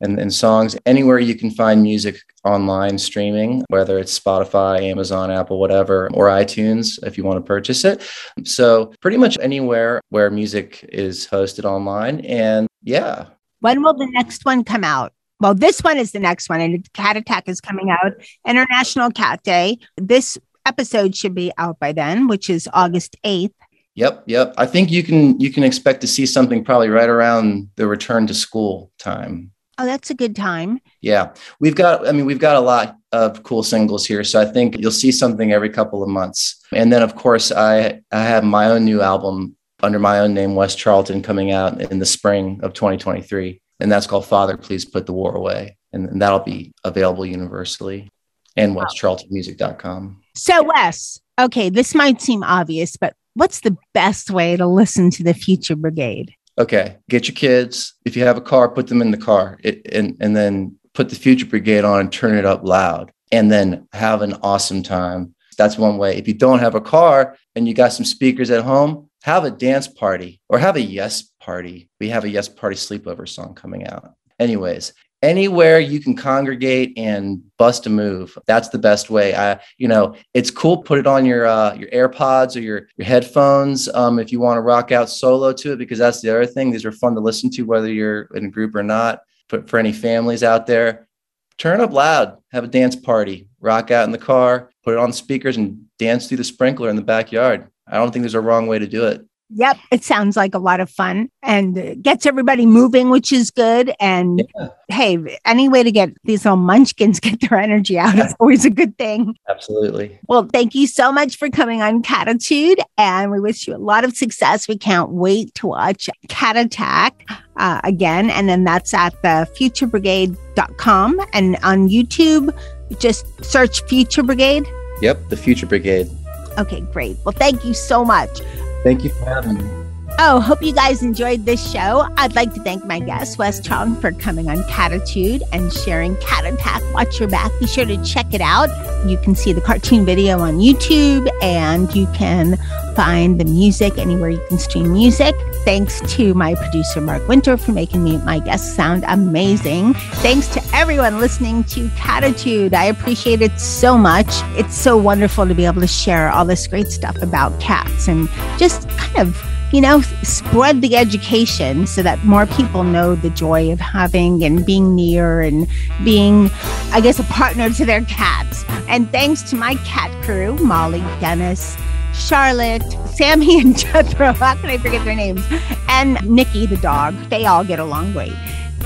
and, 0.00 0.18
and 0.18 0.32
songs 0.32 0.76
anywhere 0.86 1.18
you 1.18 1.34
can 1.34 1.50
find 1.50 1.82
music 1.82 2.20
online 2.44 2.98
streaming, 2.98 3.64
whether 3.68 3.98
it's 3.98 4.18
Spotify, 4.18 4.80
Amazon, 4.82 5.30
Apple, 5.30 5.58
whatever, 5.58 6.08
or 6.14 6.26
iTunes 6.26 7.04
if 7.04 7.18
you 7.18 7.24
want 7.24 7.36
to 7.36 7.46
purchase 7.46 7.84
it. 7.84 8.08
So, 8.44 8.92
pretty 9.00 9.16
much 9.16 9.36
anywhere 9.40 10.00
where 10.10 10.30
music 10.30 10.84
is 10.88 11.26
hosted 11.26 11.64
online. 11.64 12.20
And 12.20 12.68
yeah, 12.82 13.26
When 13.60 13.82
will 13.82 13.94
the 13.94 14.08
next 14.12 14.44
one 14.44 14.62
come 14.62 14.84
out? 14.84 15.12
Well, 15.40 15.54
this 15.54 15.80
one 15.80 15.98
is 15.98 16.12
the 16.12 16.18
next 16.18 16.48
one, 16.48 16.60
and 16.60 16.92
Cat 16.92 17.16
Attack 17.16 17.48
is 17.48 17.60
coming 17.60 17.90
out 17.90 18.12
International 18.46 19.10
Cat 19.10 19.42
Day. 19.44 19.78
This 19.96 20.36
episode 20.66 21.14
should 21.14 21.34
be 21.34 21.52
out 21.58 21.78
by 21.78 21.92
then, 21.92 22.26
which 22.26 22.50
is 22.50 22.68
August 22.72 23.16
8th. 23.24 23.52
Yep, 23.94 24.24
yep. 24.26 24.54
I 24.56 24.66
think 24.66 24.90
you 24.90 25.02
can 25.02 25.40
you 25.40 25.50
can 25.50 25.64
expect 25.64 26.00
to 26.02 26.06
see 26.06 26.24
something 26.24 26.64
probably 26.64 26.88
right 26.88 27.08
around 27.08 27.68
the 27.76 27.86
return 27.88 28.26
to 28.28 28.34
school 28.34 28.92
time. 28.98 29.50
Oh, 29.76 29.86
that's 29.86 30.10
a 30.10 30.14
good 30.14 30.36
time. 30.36 30.80
Yeah, 31.00 31.34
we've 31.60 31.74
got. 31.74 32.06
I 32.06 32.12
mean, 32.12 32.24
we've 32.24 32.38
got 32.38 32.56
a 32.56 32.60
lot 32.60 32.96
of 33.12 33.42
cool 33.42 33.62
singles 33.62 34.06
here, 34.06 34.22
so 34.22 34.40
I 34.40 34.44
think 34.44 34.76
you'll 34.78 34.90
see 34.90 35.10
something 35.10 35.52
every 35.52 35.70
couple 35.70 36.02
of 36.02 36.08
months. 36.08 36.60
And 36.72 36.92
then, 36.92 37.02
of 37.02 37.16
course, 37.16 37.50
I 37.50 38.00
I 38.12 38.22
have 38.22 38.44
my 38.44 38.66
own 38.70 38.84
new 38.84 39.00
album 39.00 39.56
under 39.82 39.98
my 39.98 40.20
own 40.20 40.34
name, 40.34 40.54
Wes 40.54 40.74
Charlton, 40.74 41.22
coming 41.22 41.52
out 41.52 41.80
in 41.80 41.98
the 41.98 42.06
spring 42.06 42.60
of 42.62 42.74
2023, 42.74 43.60
and 43.80 43.90
that's 43.90 44.06
called 44.06 44.26
"Father, 44.26 44.56
Please 44.56 44.84
Put 44.84 45.06
the 45.06 45.12
War 45.12 45.34
Away," 45.34 45.76
and, 45.92 46.08
and 46.08 46.22
that'll 46.22 46.40
be 46.40 46.72
available 46.84 47.26
universally 47.26 48.08
and 48.56 48.76
WesCharltonMusic.com. 48.76 50.20
So, 50.34 50.64
Wes, 50.64 51.20
okay, 51.38 51.70
this 51.70 51.94
might 51.94 52.20
seem 52.20 52.42
obvious, 52.42 52.96
but 52.96 53.14
what's 53.34 53.60
the 53.60 53.76
best 53.94 54.30
way 54.30 54.56
to 54.56 54.66
listen 54.66 55.10
to 55.10 55.22
the 55.22 55.34
Future 55.34 55.76
Brigade? 55.76 56.34
Okay, 56.58 56.96
get 57.08 57.28
your 57.28 57.36
kids. 57.36 57.94
If 58.04 58.16
you 58.16 58.24
have 58.24 58.36
a 58.36 58.42
car, 58.42 58.68
put 58.68 58.88
them 58.88 59.00
in 59.00 59.12
the 59.12 59.16
car, 59.16 59.58
it, 59.62 59.86
and 59.92 60.16
and 60.20 60.36
then 60.36 60.76
put 60.92 61.08
the 61.08 61.14
Future 61.14 61.46
Brigade 61.46 61.84
on 61.84 62.00
and 62.00 62.12
turn 62.12 62.36
it 62.36 62.44
up 62.44 62.64
loud, 62.64 63.12
and 63.30 63.50
then 63.50 63.86
have 63.92 64.22
an 64.22 64.34
awesome 64.42 64.82
time. 64.82 65.34
That's 65.56 65.78
one 65.78 65.98
way. 65.98 66.16
If 66.16 66.26
you 66.26 66.34
don't 66.34 66.60
have 66.60 66.74
a 66.74 66.80
car 66.80 67.36
and 67.54 67.66
you 67.66 67.74
got 67.74 67.92
some 67.92 68.04
speakers 68.04 68.50
at 68.50 68.64
home, 68.64 69.08
have 69.22 69.44
a 69.44 69.50
dance 69.50 69.88
party 69.88 70.40
or 70.48 70.58
have 70.58 70.76
a 70.76 70.80
yes 70.80 71.30
party. 71.48 71.88
We 71.98 72.10
have 72.10 72.24
a 72.24 72.28
yes 72.28 72.46
party 72.46 72.76
sleepover 72.76 73.26
song 73.26 73.54
coming 73.54 73.86
out. 73.86 74.12
Anyways, 74.38 74.92
anywhere 75.22 75.80
you 75.80 75.98
can 75.98 76.14
congregate 76.14 76.92
and 76.98 77.42
bust 77.56 77.86
a 77.86 77.90
move, 77.90 78.36
that's 78.46 78.68
the 78.68 78.78
best 78.78 79.08
way. 79.08 79.34
I, 79.34 79.58
you 79.78 79.88
know, 79.88 80.14
it's 80.34 80.50
cool. 80.50 80.82
Put 80.82 80.98
it 80.98 81.06
on 81.06 81.24
your 81.24 81.46
uh, 81.46 81.72
your 81.74 81.88
AirPods 81.88 82.54
or 82.54 82.60
your 82.60 82.88
your 82.98 83.06
headphones 83.06 83.88
um, 83.94 84.18
if 84.18 84.30
you 84.30 84.40
want 84.40 84.58
to 84.58 84.60
rock 84.60 84.92
out 84.92 85.08
solo 85.08 85.54
to 85.54 85.72
it, 85.72 85.78
because 85.78 85.98
that's 85.98 86.20
the 86.20 86.28
other 86.28 86.44
thing. 86.44 86.70
These 86.70 86.84
are 86.84 86.92
fun 86.92 87.14
to 87.14 87.20
listen 87.22 87.48
to, 87.52 87.62
whether 87.62 87.90
you're 87.90 88.28
in 88.34 88.44
a 88.44 88.50
group 88.50 88.74
or 88.74 88.82
not. 88.82 89.20
But 89.48 89.70
for 89.70 89.78
any 89.78 89.94
families 89.94 90.42
out 90.42 90.66
there, 90.66 91.08
turn 91.56 91.80
up 91.80 91.94
loud, 91.94 92.36
have 92.52 92.64
a 92.64 92.74
dance 92.80 92.94
party, 92.94 93.48
rock 93.58 93.90
out 93.90 94.04
in 94.04 94.12
the 94.12 94.18
car, 94.18 94.70
put 94.84 94.92
it 94.92 94.98
on 94.98 95.14
speakers, 95.14 95.56
and 95.56 95.86
dance 95.98 96.28
through 96.28 96.36
the 96.36 96.44
sprinkler 96.44 96.90
in 96.90 96.96
the 96.96 97.10
backyard. 97.16 97.68
I 97.86 97.96
don't 97.96 98.12
think 98.12 98.22
there's 98.22 98.34
a 98.34 98.48
wrong 98.48 98.66
way 98.66 98.78
to 98.78 98.86
do 98.86 99.06
it. 99.06 99.24
Yep, 99.50 99.78
it 99.90 100.04
sounds 100.04 100.36
like 100.36 100.54
a 100.54 100.58
lot 100.58 100.78
of 100.80 100.90
fun 100.90 101.30
and 101.42 102.02
gets 102.02 102.26
everybody 102.26 102.66
moving, 102.66 103.08
which 103.08 103.32
is 103.32 103.50
good. 103.50 103.92
And 103.98 104.44
Yeah. 104.58 104.68
hey, 104.88 105.38
any 105.46 105.70
way 105.70 105.82
to 105.82 105.90
get 105.90 106.10
these 106.24 106.44
little 106.44 106.56
munchkins 106.58 107.18
get 107.20 107.40
their 107.40 107.58
energy 107.58 107.98
out 107.98 108.18
is 108.18 108.34
always 108.40 108.66
a 108.66 108.70
good 108.70 108.96
thing. 108.98 109.36
Absolutely. 109.48 110.18
Well, 110.28 110.48
thank 110.52 110.74
you 110.74 110.86
so 110.86 111.10
much 111.10 111.36
for 111.38 111.48
coming 111.48 111.80
on 111.80 112.02
Catitude, 112.02 112.76
and 112.98 113.30
we 113.30 113.40
wish 113.40 113.66
you 113.66 113.74
a 113.74 113.78
lot 113.78 114.04
of 114.04 114.14
success. 114.14 114.68
We 114.68 114.76
can't 114.76 115.10
wait 115.12 115.54
to 115.54 115.66
watch 115.68 116.10
Cat 116.28 116.56
Attack 116.58 117.24
uh, 117.56 117.80
again, 117.84 118.28
and 118.28 118.48
then 118.50 118.64
that's 118.64 118.92
at 118.92 119.14
the 119.22 119.48
futurebrigade.com 119.56 121.20
and 121.32 121.56
on 121.62 121.88
YouTube. 121.88 122.54
Just 122.98 123.26
search 123.44 123.82
Future 123.84 124.22
Brigade. 124.22 124.66
Yep, 125.00 125.28
the 125.30 125.36
Future 125.36 125.66
Brigade. 125.66 126.10
Okay, 126.58 126.80
great. 126.92 127.16
Well, 127.24 127.32
thank 127.32 127.64
you 127.64 127.72
so 127.72 128.04
much. 128.04 128.40
Thank 128.82 129.04
you 129.04 129.10
for 129.10 129.24
having 129.26 129.58
me. 129.58 129.78
Oh, 130.20 130.40
hope 130.40 130.62
you 130.62 130.72
guys 130.72 131.00
enjoyed 131.02 131.44
this 131.46 131.70
show. 131.70 132.08
I'd 132.16 132.34
like 132.34 132.52
to 132.54 132.60
thank 132.64 132.84
my 132.84 132.98
guest, 132.98 133.38
Wes 133.38 133.60
Chong, 133.60 133.94
for 134.00 134.10
coming 134.10 134.50
on 134.50 134.64
Catitude 134.64 135.42
and 135.52 135.72
sharing 135.72 136.16
Cat 136.16 136.44
Attack 136.44 136.82
Watch 136.92 137.20
Your 137.20 137.28
Back. 137.28 137.52
Be 137.60 137.68
sure 137.68 137.84
to 137.84 138.02
check 138.04 138.34
it 138.34 138.40
out. 138.40 138.68
You 139.06 139.16
can 139.18 139.36
see 139.36 139.52
the 139.52 139.60
cartoon 139.60 140.04
video 140.04 140.40
on 140.40 140.58
YouTube 140.58 141.28
and 141.40 141.94
you 141.94 142.08
can 142.14 142.56
find 142.96 143.40
the 143.40 143.44
music 143.44 143.96
anywhere 143.96 144.30
you 144.30 144.44
can 144.48 144.58
stream 144.58 144.92
music. 144.92 145.36
Thanks 145.64 146.00
to 146.16 146.34
my 146.34 146.54
producer, 146.54 147.00
Mark 147.00 147.26
Winter, 147.28 147.56
for 147.56 147.72
making 147.72 148.02
me 148.02 148.18
my 148.18 148.38
guests 148.38 148.74
sound 148.74 149.04
amazing. 149.06 149.94
Thanks 150.22 150.48
to 150.48 150.62
everyone 150.72 151.20
listening 151.20 151.64
to 151.64 151.88
Catitude. 151.88 152.72
I 152.74 152.84
appreciate 152.84 153.42
it 153.42 153.58
so 153.60 153.98
much. 153.98 154.26
It's 154.56 154.74
so 154.74 154.96
wonderful 154.96 155.46
to 155.46 155.54
be 155.54 155.66
able 155.66 155.80
to 155.80 155.86
share 155.86 156.30
all 156.30 156.44
this 156.44 156.66
great 156.66 156.88
stuff 156.88 157.20
about 157.22 157.58
cats 157.60 158.08
and 158.08 158.28
just 158.58 158.88
kind 158.90 159.18
of 159.18 159.44
you 159.72 159.82
know, 159.82 160.00
spread 160.22 160.80
the 160.80 160.96
education 160.96 161.86
so 161.86 162.02
that 162.02 162.24
more 162.24 162.46
people 162.46 162.84
know 162.84 163.14
the 163.14 163.30
joy 163.30 163.70
of 163.70 163.78
having 163.78 164.42
and 164.42 164.64
being 164.64 164.94
near 164.94 165.42
and 165.42 165.66
being, 166.04 166.50
I 166.90 167.00
guess, 167.02 167.18
a 167.18 167.24
partner 167.24 167.68
to 167.70 167.84
their 167.84 168.02
cats. 168.06 168.64
And 168.88 169.10
thanks 169.12 169.42
to 169.50 169.56
my 169.56 169.74
cat 169.84 170.10
crew, 170.24 170.56
Molly, 170.56 171.00
Dennis, 171.20 171.76
Charlotte, 172.14 172.82
Sammy, 173.18 173.60
and 173.60 173.76
Jethro. 173.76 174.32
How 174.32 174.54
can 174.54 174.70
I 174.70 174.78
forget 174.78 175.04
their 175.04 175.16
names? 175.16 175.44
And 175.88 176.24
Nikki, 176.24 176.66
the 176.66 176.76
dog. 176.76 177.16
They 177.28 177.46
all 177.46 177.64
get 177.64 177.80
along 177.80 178.12
great. 178.12 178.32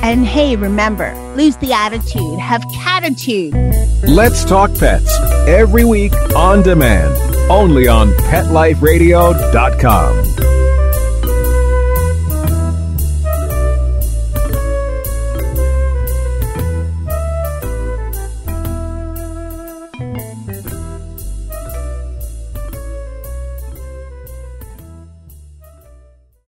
And 0.03 0.27
hey, 0.27 0.57
remember, 0.57 1.15
lose 1.37 1.59
the 1.59 1.75
attitude, 1.75 2.39
have 2.41 2.63
catitude. 2.75 3.53
Let's 4.09 4.43
talk 4.45 4.75
pets 4.79 5.15
every 5.47 5.85
week 5.85 6.15
on 6.35 6.63
demand, 6.63 7.15
only 7.51 7.87
on 7.87 8.09
PetLifeRadio.com. 8.13 10.52